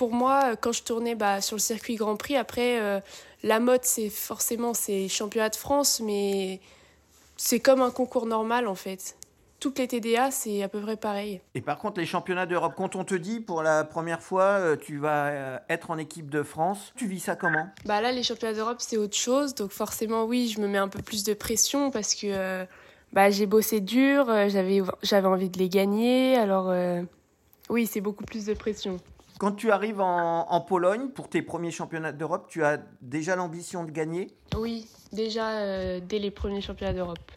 pour 0.00 0.14
moi, 0.14 0.56
quand 0.56 0.72
je 0.72 0.82
tournais 0.82 1.14
bah, 1.14 1.42
sur 1.42 1.56
le 1.56 1.60
circuit 1.60 1.96
Grand 1.96 2.16
Prix, 2.16 2.34
après, 2.34 2.80
euh, 2.80 3.00
la 3.42 3.60
mode, 3.60 3.84
c'est 3.84 4.08
forcément 4.08 4.72
c'est 4.72 5.08
championnat 5.08 5.50
de 5.50 5.56
France, 5.56 6.00
mais 6.02 6.58
c'est 7.36 7.60
comme 7.60 7.82
un 7.82 7.90
concours 7.90 8.24
normal 8.24 8.66
en 8.66 8.74
fait. 8.74 9.18
Toutes 9.58 9.78
les 9.78 9.88
TDA, 9.88 10.30
c'est 10.30 10.62
à 10.62 10.68
peu 10.68 10.80
près 10.80 10.96
pareil. 10.96 11.42
Et 11.54 11.60
par 11.60 11.76
contre, 11.76 12.00
les 12.00 12.06
championnats 12.06 12.46
d'Europe, 12.46 12.72
quand 12.78 12.96
on 12.96 13.04
te 13.04 13.14
dit 13.14 13.40
pour 13.40 13.62
la 13.62 13.84
première 13.84 14.22
fois, 14.22 14.44
euh, 14.44 14.74
tu 14.74 14.96
vas 14.96 15.26
euh, 15.26 15.58
être 15.68 15.90
en 15.90 15.98
équipe 15.98 16.30
de 16.30 16.42
France, 16.42 16.94
tu 16.96 17.06
vis 17.06 17.20
ça 17.20 17.36
comment? 17.36 17.66
Bah 17.84 18.00
là, 18.00 18.10
les 18.10 18.22
championnats 18.22 18.54
d'Europe, 18.54 18.78
c'est 18.78 18.96
autre 18.96 19.18
chose, 19.18 19.54
donc 19.54 19.70
forcément, 19.70 20.24
oui, 20.24 20.48
je 20.48 20.62
me 20.62 20.66
mets 20.66 20.78
un 20.78 20.88
peu 20.88 21.02
plus 21.02 21.24
de 21.24 21.34
pression 21.34 21.90
parce 21.90 22.14
que 22.14 22.26
euh, 22.26 22.64
bah, 23.12 23.28
j'ai 23.28 23.44
bossé 23.44 23.80
dur, 23.80 24.30
euh, 24.30 24.48
j'avais 24.48 24.80
j'avais 25.02 25.28
envie 25.28 25.50
de 25.50 25.58
les 25.58 25.68
gagner, 25.68 26.38
alors 26.38 26.70
euh, 26.70 27.02
oui, 27.68 27.86
c'est 27.86 28.00
beaucoup 28.00 28.24
plus 28.24 28.46
de 28.46 28.54
pression. 28.54 28.98
Quand 29.40 29.52
tu 29.52 29.70
arrives 29.70 30.02
en, 30.02 30.50
en 30.50 30.60
Pologne 30.60 31.08
pour 31.08 31.30
tes 31.30 31.40
premiers 31.40 31.70
championnats 31.70 32.12
d'Europe, 32.12 32.48
tu 32.50 32.62
as 32.62 32.78
déjà 33.00 33.36
l'ambition 33.36 33.84
de 33.84 33.90
gagner? 33.90 34.36
Oui, 34.54 34.86
déjà 35.14 35.52
euh, 35.52 35.98
dès 36.06 36.18
les 36.18 36.30
premiers 36.30 36.60
championnats 36.60 36.92
d'Europe. 36.92 37.32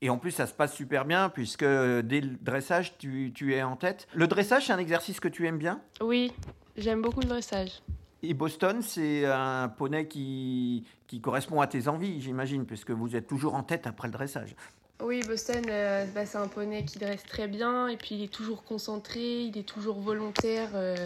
Et 0.00 0.08
en 0.08 0.16
plus, 0.16 0.30
ça 0.30 0.46
se 0.46 0.54
passe 0.54 0.72
super 0.72 1.04
bien 1.04 1.28
puisque 1.28 1.62
dès 1.62 2.22
le 2.22 2.38
dressage, 2.40 2.96
tu, 2.96 3.32
tu 3.34 3.54
es 3.54 3.62
en 3.62 3.76
tête. 3.76 4.08
Le 4.14 4.26
dressage, 4.26 4.68
c'est 4.68 4.72
un 4.72 4.78
exercice 4.78 5.20
que 5.20 5.28
tu 5.28 5.46
aimes 5.46 5.58
bien? 5.58 5.82
Oui, 6.00 6.32
j'aime 6.78 7.02
beaucoup 7.02 7.20
le 7.20 7.28
dressage. 7.28 7.82
Et 8.22 8.32
Boston, 8.32 8.80
c'est 8.80 9.26
un 9.26 9.68
poney 9.68 10.08
qui, 10.08 10.86
qui 11.06 11.20
correspond 11.20 11.60
à 11.60 11.66
tes 11.66 11.86
envies, 11.86 12.22
j'imagine, 12.22 12.64
puisque 12.64 12.92
vous 12.92 13.14
êtes 13.14 13.26
toujours 13.26 13.56
en 13.56 13.62
tête 13.62 13.86
après 13.86 14.08
le 14.08 14.12
dressage. 14.12 14.56
Oui, 15.02 15.20
Boston, 15.26 15.66
euh, 15.68 16.06
bah, 16.14 16.24
c'est 16.24 16.38
un 16.38 16.48
poney 16.48 16.86
qui 16.86 16.98
dresse 16.98 17.24
très 17.24 17.46
bien 17.46 17.88
et 17.88 17.98
puis 17.98 18.14
il 18.14 18.22
est 18.22 18.32
toujours 18.32 18.64
concentré, 18.64 19.42
il 19.42 19.58
est 19.58 19.68
toujours 19.68 20.00
volontaire, 20.00 20.70
euh, 20.74 20.96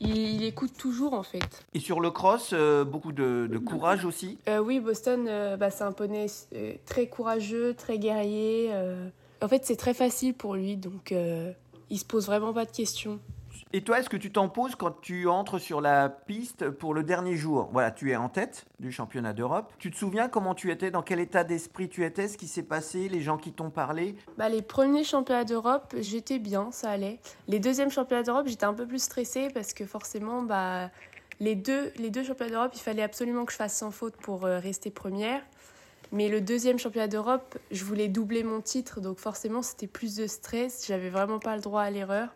il, 0.00 0.16
il 0.16 0.44
écoute 0.44 0.72
toujours 0.76 1.14
en 1.14 1.22
fait. 1.22 1.64
Et 1.74 1.80
sur 1.80 2.00
le 2.00 2.10
cross, 2.10 2.50
euh, 2.52 2.84
beaucoup 2.84 3.12
de, 3.12 3.48
de 3.50 3.58
courage 3.58 4.04
aussi. 4.04 4.38
Euh, 4.48 4.58
oui, 4.58 4.80
Boston, 4.80 5.26
euh, 5.28 5.56
bah, 5.56 5.70
c'est 5.70 5.84
un 5.84 5.92
poney 5.92 6.26
très 6.86 7.06
courageux, 7.06 7.74
très 7.74 7.98
guerrier. 7.98 8.70
En 9.42 9.48
fait, 9.48 9.64
c'est 9.64 9.76
très 9.76 9.94
facile 9.94 10.34
pour 10.34 10.54
lui, 10.54 10.76
donc 10.76 11.14
il 11.90 11.98
se 11.98 12.04
pose 12.04 12.26
vraiment 12.26 12.52
pas 12.52 12.64
de 12.64 12.70
questions. 12.70 13.18
Et 13.72 13.82
toi, 13.82 14.00
est-ce 14.00 14.08
que 14.08 14.16
tu 14.16 14.32
t'en 14.32 14.48
poses 14.48 14.74
quand 14.74 15.00
tu 15.00 15.28
entres 15.28 15.60
sur 15.60 15.80
la 15.80 16.08
piste 16.08 16.70
pour 16.70 16.92
le 16.92 17.04
dernier 17.04 17.36
jour? 17.36 17.68
Voilà, 17.72 17.92
tu 17.92 18.10
es 18.10 18.16
en 18.16 18.28
tête 18.28 18.66
du 18.80 18.90
championnat 18.90 19.32
d'Europe. 19.32 19.72
Tu 19.78 19.92
te 19.92 19.96
souviens 19.96 20.28
comment 20.28 20.56
tu 20.56 20.72
étais, 20.72 20.90
dans 20.90 21.02
quel 21.02 21.20
état 21.20 21.44
d'esprit 21.44 21.88
tu 21.88 22.04
étais, 22.04 22.26
ce 22.26 22.36
qui 22.36 22.48
s'est 22.48 22.64
passé, 22.64 23.08
les 23.08 23.20
gens 23.20 23.36
qui 23.36 23.52
t'ont 23.52 23.70
parlé? 23.70 24.16
Bah, 24.36 24.48
les 24.48 24.62
premiers 24.62 25.04
championnats 25.04 25.44
d'Europe, 25.44 25.94
j'étais 26.00 26.40
bien, 26.40 26.72
ça 26.72 26.90
allait. 26.90 27.20
Les 27.46 27.60
deuxièmes 27.60 27.92
championnats 27.92 28.24
d'Europe, 28.24 28.48
j'étais 28.48 28.64
un 28.64 28.74
peu 28.74 28.88
plus 28.88 29.04
stressée 29.04 29.50
parce 29.54 29.72
que 29.72 29.86
forcément, 29.86 30.42
bah, 30.42 30.90
les, 31.38 31.54
deux, 31.54 31.92
les 31.94 32.10
deux 32.10 32.24
championnats 32.24 32.50
d'Europe, 32.50 32.72
il 32.74 32.80
fallait 32.80 33.04
absolument 33.04 33.44
que 33.44 33.52
je 33.52 33.56
fasse 33.56 33.76
sans 33.76 33.92
faute 33.92 34.16
pour 34.16 34.46
euh, 34.46 34.58
rester 34.58 34.90
première. 34.90 35.42
Mais 36.10 36.28
le 36.28 36.40
deuxième 36.40 36.80
championnat 36.80 37.06
d'Europe, 37.06 37.56
je 37.70 37.84
voulais 37.84 38.08
doubler 38.08 38.42
mon 38.42 38.60
titre, 38.60 39.00
donc 39.00 39.20
forcément, 39.20 39.62
c'était 39.62 39.86
plus 39.86 40.16
de 40.16 40.26
stress. 40.26 40.86
J'avais 40.88 41.08
vraiment 41.08 41.38
pas 41.38 41.54
le 41.54 41.62
droit 41.62 41.82
à 41.82 41.90
l'erreur. 41.90 42.30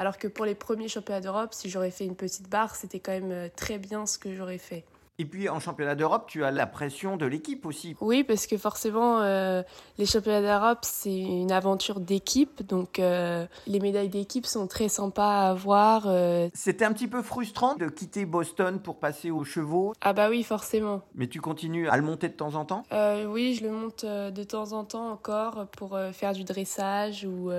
Alors 0.00 0.16
que 0.16 0.28
pour 0.28 0.46
les 0.46 0.54
premiers 0.54 0.88
championnats 0.88 1.20
d'Europe, 1.20 1.52
si 1.52 1.68
j'aurais 1.68 1.90
fait 1.90 2.06
une 2.06 2.16
petite 2.16 2.48
barre, 2.48 2.74
c'était 2.74 3.00
quand 3.00 3.12
même 3.12 3.32
euh, 3.32 3.48
très 3.54 3.76
bien 3.76 4.06
ce 4.06 4.16
que 4.18 4.32
j'aurais 4.34 4.56
fait. 4.56 4.86
Et 5.18 5.26
puis 5.26 5.50
en 5.50 5.60
championnat 5.60 5.94
d'Europe, 5.94 6.24
tu 6.26 6.42
as 6.42 6.50
la 6.50 6.66
pression 6.66 7.18
de 7.18 7.26
l'équipe 7.26 7.66
aussi. 7.66 7.94
Oui, 8.00 8.24
parce 8.24 8.46
que 8.46 8.56
forcément, 8.56 9.20
euh, 9.20 9.62
les 9.98 10.06
championnats 10.06 10.40
d'Europe, 10.40 10.78
c'est 10.80 11.14
une 11.14 11.52
aventure 11.52 12.00
d'équipe. 12.00 12.66
Donc, 12.66 12.98
euh, 12.98 13.44
les 13.66 13.80
médailles 13.80 14.08
d'équipe 14.08 14.46
sont 14.46 14.66
très 14.66 14.88
sympas 14.88 15.48
à 15.48 15.50
avoir. 15.50 16.04
euh. 16.06 16.48
C'était 16.54 16.86
un 16.86 16.94
petit 16.94 17.06
peu 17.06 17.20
frustrant 17.20 17.74
de 17.74 17.90
quitter 17.90 18.24
Boston 18.24 18.80
pour 18.80 18.96
passer 18.98 19.30
aux 19.30 19.44
chevaux, 19.44 19.92
Ah 20.00 20.14
bah 20.14 20.30
oui, 20.30 20.42
forcément. 20.42 21.02
mais 21.14 21.26
tu 21.26 21.42
continues 21.42 21.90
à 21.90 21.98
le 21.98 22.02
monter 22.02 22.30
de 22.30 22.34
temps 22.34 22.54
en 22.54 22.64
temps? 22.64 22.84
Oui, 23.28 23.54
je 23.54 23.64
le 23.64 23.70
monte 23.72 24.06
de 24.06 24.44
temps 24.44 24.72
en 24.72 24.84
temps 24.84 25.10
encore 25.10 25.66
pour 25.76 25.98
faire 26.12 26.32
du 26.32 26.44
dressage 26.44 27.26
ou 27.26 27.50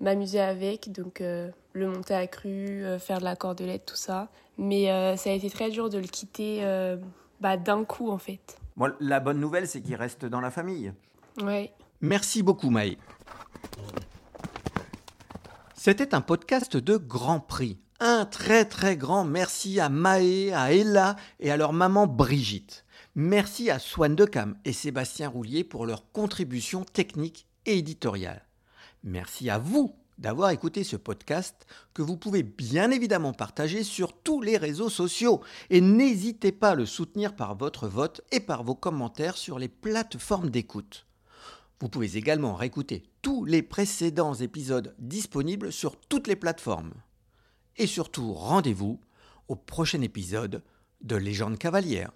m'amuser 0.00 0.38
avec. 0.40 0.92
Donc, 0.92 1.20
le 1.72 1.88
monter 1.88 2.14
à 2.14 2.26
cru, 2.26 2.84
euh, 2.84 2.98
faire 2.98 3.18
de 3.18 3.24
la 3.24 3.36
cordelette, 3.36 3.86
tout 3.86 3.96
ça. 3.96 4.28
Mais 4.58 4.90
euh, 4.90 5.16
ça 5.16 5.30
a 5.30 5.32
été 5.32 5.50
très 5.50 5.70
dur 5.70 5.90
de 5.90 5.98
le 5.98 6.06
quitter 6.06 6.60
euh, 6.62 6.96
bah, 7.40 7.56
d'un 7.56 7.84
coup, 7.84 8.10
en 8.10 8.18
fait. 8.18 8.58
Bon, 8.76 8.92
la 9.00 9.20
bonne 9.20 9.40
nouvelle, 9.40 9.66
c'est 9.66 9.80
qu'il 9.80 9.94
reste 9.94 10.24
dans 10.24 10.40
la 10.40 10.50
famille. 10.50 10.92
Ouais. 11.42 11.72
Merci 12.00 12.42
beaucoup, 12.42 12.70
Maë. 12.70 12.98
C'était 15.74 16.14
un 16.14 16.20
podcast 16.20 16.76
de 16.76 16.96
Grand 16.96 17.40
Prix. 17.40 17.78
Un 17.98 18.24
très 18.24 18.64
très 18.64 18.96
grand 18.96 19.24
merci 19.24 19.78
à 19.78 19.88
Maë, 19.88 20.52
à 20.52 20.72
Ella 20.72 21.14
et 21.38 21.52
à 21.52 21.56
leur 21.56 21.72
maman 21.72 22.08
Brigitte. 22.08 22.84
Merci 23.14 23.70
à 23.70 23.78
Swan 23.78 24.16
Decam 24.16 24.56
et 24.64 24.72
Sébastien 24.72 25.28
Roulier 25.28 25.62
pour 25.62 25.86
leur 25.86 26.10
contribution 26.10 26.84
technique 26.84 27.46
et 27.64 27.78
éditoriale. 27.78 28.44
Merci 29.04 29.50
à 29.50 29.58
vous 29.58 29.94
d'avoir 30.22 30.50
écouté 30.50 30.84
ce 30.84 30.94
podcast 30.94 31.66
que 31.94 32.00
vous 32.00 32.16
pouvez 32.16 32.44
bien 32.44 32.92
évidemment 32.92 33.32
partager 33.32 33.82
sur 33.82 34.12
tous 34.12 34.40
les 34.40 34.56
réseaux 34.56 34.88
sociaux 34.88 35.40
et 35.68 35.80
n'hésitez 35.80 36.52
pas 36.52 36.70
à 36.70 36.74
le 36.76 36.86
soutenir 36.86 37.34
par 37.34 37.56
votre 37.56 37.88
vote 37.88 38.22
et 38.30 38.38
par 38.38 38.62
vos 38.62 38.76
commentaires 38.76 39.36
sur 39.36 39.58
les 39.58 39.68
plateformes 39.68 40.48
d'écoute. 40.48 41.06
Vous 41.80 41.88
pouvez 41.88 42.16
également 42.16 42.54
réécouter 42.54 43.02
tous 43.20 43.44
les 43.44 43.62
précédents 43.62 44.34
épisodes 44.34 44.94
disponibles 45.00 45.72
sur 45.72 45.96
toutes 45.96 46.28
les 46.28 46.36
plateformes. 46.36 46.92
Et 47.76 47.88
surtout, 47.88 48.32
rendez-vous 48.32 49.00
au 49.48 49.56
prochain 49.56 50.02
épisode 50.02 50.62
de 51.00 51.16
Légende 51.16 51.58
cavalière. 51.58 52.12